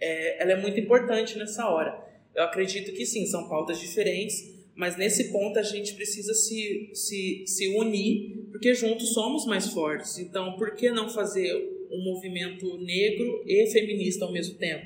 é, 0.00 0.40
ela 0.42 0.52
é 0.52 0.56
muito 0.56 0.78
importante 0.78 1.36
nessa 1.36 1.68
hora. 1.68 1.98
Eu 2.34 2.44
acredito 2.44 2.92
que 2.92 3.04
sim, 3.04 3.26
são 3.26 3.48
pautas 3.48 3.80
diferentes, 3.80 4.56
mas 4.74 4.96
nesse 4.96 5.32
ponto 5.32 5.58
a 5.58 5.62
gente 5.62 5.94
precisa 5.94 6.32
se, 6.32 6.90
se, 6.94 7.44
se 7.46 7.76
unir, 7.76 8.47
porque 8.58 8.74
juntos 8.74 9.12
somos 9.12 9.46
mais 9.46 9.68
fortes. 9.68 10.18
Então, 10.18 10.56
por 10.56 10.74
que 10.74 10.90
não 10.90 11.08
fazer 11.08 11.54
um 11.92 12.02
movimento 12.02 12.76
negro 12.78 13.44
e 13.46 13.70
feminista 13.70 14.24
ao 14.24 14.32
mesmo 14.32 14.58
tempo? 14.58 14.84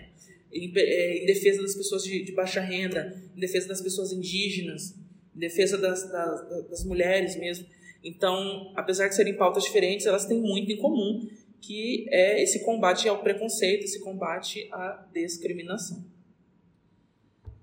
Em, 0.52 0.70
é, 0.76 1.22
em 1.22 1.26
defesa 1.26 1.62
das 1.62 1.74
pessoas 1.74 2.04
de, 2.04 2.22
de, 2.22 2.32
baixa 2.32 2.60
renda, 2.60 3.18
em 3.34 3.40
defesa 3.40 3.68
das 3.68 3.80
pessoas 3.80 4.12
indígenas, 4.12 4.94
em 5.34 5.38
defesa 5.40 5.78
das, 5.78 6.06
das, 6.10 6.68
das 6.68 6.84
mulheres 6.84 7.34
mesmo. 7.36 7.66
Então, 8.04 8.70
apesar 8.76 9.08
de 9.08 9.14
serem 9.14 9.36
pautas 9.36 9.64
diferentes, 9.64 10.04
elas 10.04 10.26
têm 10.26 10.38
muito 10.38 10.70
em 10.70 10.76
comum, 10.76 11.26
que 11.58 12.06
é 12.10 12.42
esse 12.42 12.62
combate 12.62 13.08
ao 13.08 13.22
preconceito, 13.22 13.84
esse 13.84 14.00
combate 14.00 14.68
à 14.70 15.08
discriminação. 15.14 16.04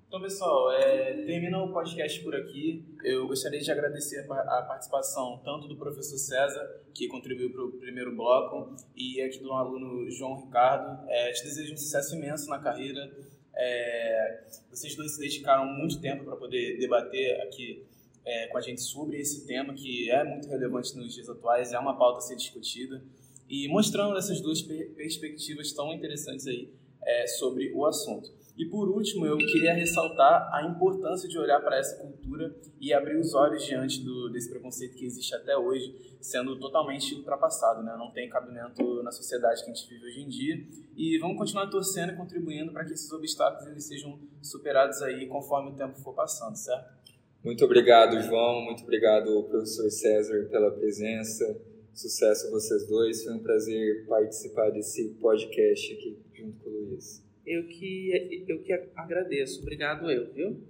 Então, 0.09 0.19
pessoal, 0.19 0.71
é, 0.71 1.21
termina 1.23 1.61
o 1.61 1.71
podcast 1.71 2.19
por 2.23 2.35
aqui. 2.35 2.83
Eu 3.03 3.27
gostaria 3.27 3.59
de 3.59 3.71
agradecer 3.71 4.25
a 4.27 4.63
participação 4.63 5.39
tanto 5.45 5.67
do 5.67 5.77
professor 5.77 6.17
César, 6.17 6.81
que 6.95 7.07
contribuiu 7.07 7.51
para 7.51 7.63
o 7.63 7.71
primeiro 7.73 8.15
bloco, 8.15 8.75
e 8.95 9.21
aqui 9.21 9.37
do 9.37 9.53
aluno 9.53 10.09
João 10.09 10.43
Ricardo. 10.43 11.07
É, 11.07 11.31
te 11.31 11.43
desejo 11.43 11.75
um 11.75 11.77
sucesso 11.77 12.15
imenso 12.15 12.49
na 12.49 12.57
carreira. 12.57 13.07
É, 13.55 14.45
vocês 14.71 14.95
dois 14.95 15.11
se 15.11 15.19
dedicaram 15.19 15.65
muito 15.65 16.01
tempo 16.01 16.23
para 16.23 16.35
poder 16.37 16.79
debater 16.79 17.39
aqui 17.43 17.85
é, 18.25 18.47
com 18.47 18.57
a 18.57 18.61
gente 18.61 18.81
sobre 18.81 19.19
esse 19.19 19.45
tema, 19.45 19.75
que 19.75 20.09
é 20.09 20.23
muito 20.23 20.49
relevante 20.49 20.97
nos 20.97 21.13
dias 21.13 21.29
atuais, 21.29 21.71
é 21.71 21.77
uma 21.77 21.95
pauta 21.95 22.17
a 22.17 22.21
ser 22.21 22.35
discutida, 22.35 22.99
e 23.47 23.67
mostrando 23.67 24.17
essas 24.17 24.41
duas 24.41 24.59
perspectivas 24.63 25.71
tão 25.71 25.93
interessantes 25.93 26.47
aí 26.47 26.73
é, 27.03 27.27
sobre 27.27 27.71
o 27.73 27.85
assunto. 27.85 28.38
E 28.59 28.65
por 28.65 28.89
último, 28.89 29.25
eu 29.25 29.37
queria 29.37 29.73
ressaltar 29.73 30.53
a 30.53 30.67
importância 30.67 31.29
de 31.29 31.39
olhar 31.39 31.61
para 31.61 31.77
essa 31.77 31.95
cultura 31.95 32.53
e 32.77 32.93
abrir 32.93 33.15
os 33.15 33.33
olhos 33.33 33.63
diante 33.63 34.03
do, 34.03 34.27
desse 34.27 34.49
preconceito 34.49 34.97
que 34.97 35.05
existe 35.05 35.33
até 35.33 35.57
hoje, 35.57 36.17
sendo 36.19 36.59
totalmente 36.59 37.15
ultrapassado, 37.15 37.81
né? 37.81 37.95
Não 37.97 38.11
tem 38.11 38.27
cabimento 38.27 39.01
na 39.01 39.13
sociedade 39.13 39.63
que 39.63 39.71
a 39.71 39.73
gente 39.73 39.87
vive 39.87 40.05
hoje 40.05 40.19
em 40.19 40.27
dia. 40.27 40.55
E 40.93 41.17
vamos 41.19 41.37
continuar 41.37 41.69
torcendo 41.69 42.11
e 42.11 42.17
contribuindo 42.17 42.73
para 42.73 42.83
que 42.83 42.91
esses 42.91 43.09
obstáculos 43.13 43.65
eles 43.65 43.87
sejam 43.87 44.19
superados 44.41 45.01
aí 45.03 45.25
conforme 45.27 45.71
o 45.71 45.75
tempo 45.77 45.97
for 45.97 46.13
passando, 46.13 46.57
certo? 46.57 46.99
Muito 47.41 47.63
obrigado, 47.63 48.21
João. 48.21 48.59
Muito 48.65 48.83
obrigado, 48.83 49.41
professor 49.43 49.89
César, 49.89 50.49
pela 50.51 50.69
presença. 50.71 51.45
Sucesso 51.93 52.47
a 52.47 52.49
vocês 52.49 52.85
dois. 52.85 53.23
Foi 53.23 53.35
um 53.35 53.39
prazer 53.39 54.05
participar 54.05 54.69
desse 54.71 55.11
podcast 55.21 55.93
aqui 55.93 56.19
junto 56.33 56.59
com 56.59 56.69
o 56.69 56.73
Luiz. 56.73 57.28
Eu 57.49 57.65
que, 57.65 58.45
eu 58.47 58.61
que 58.61 58.71
agradeço. 58.95 59.61
Obrigado 59.63 60.11
eu, 60.11 60.31
viu? 60.31 60.63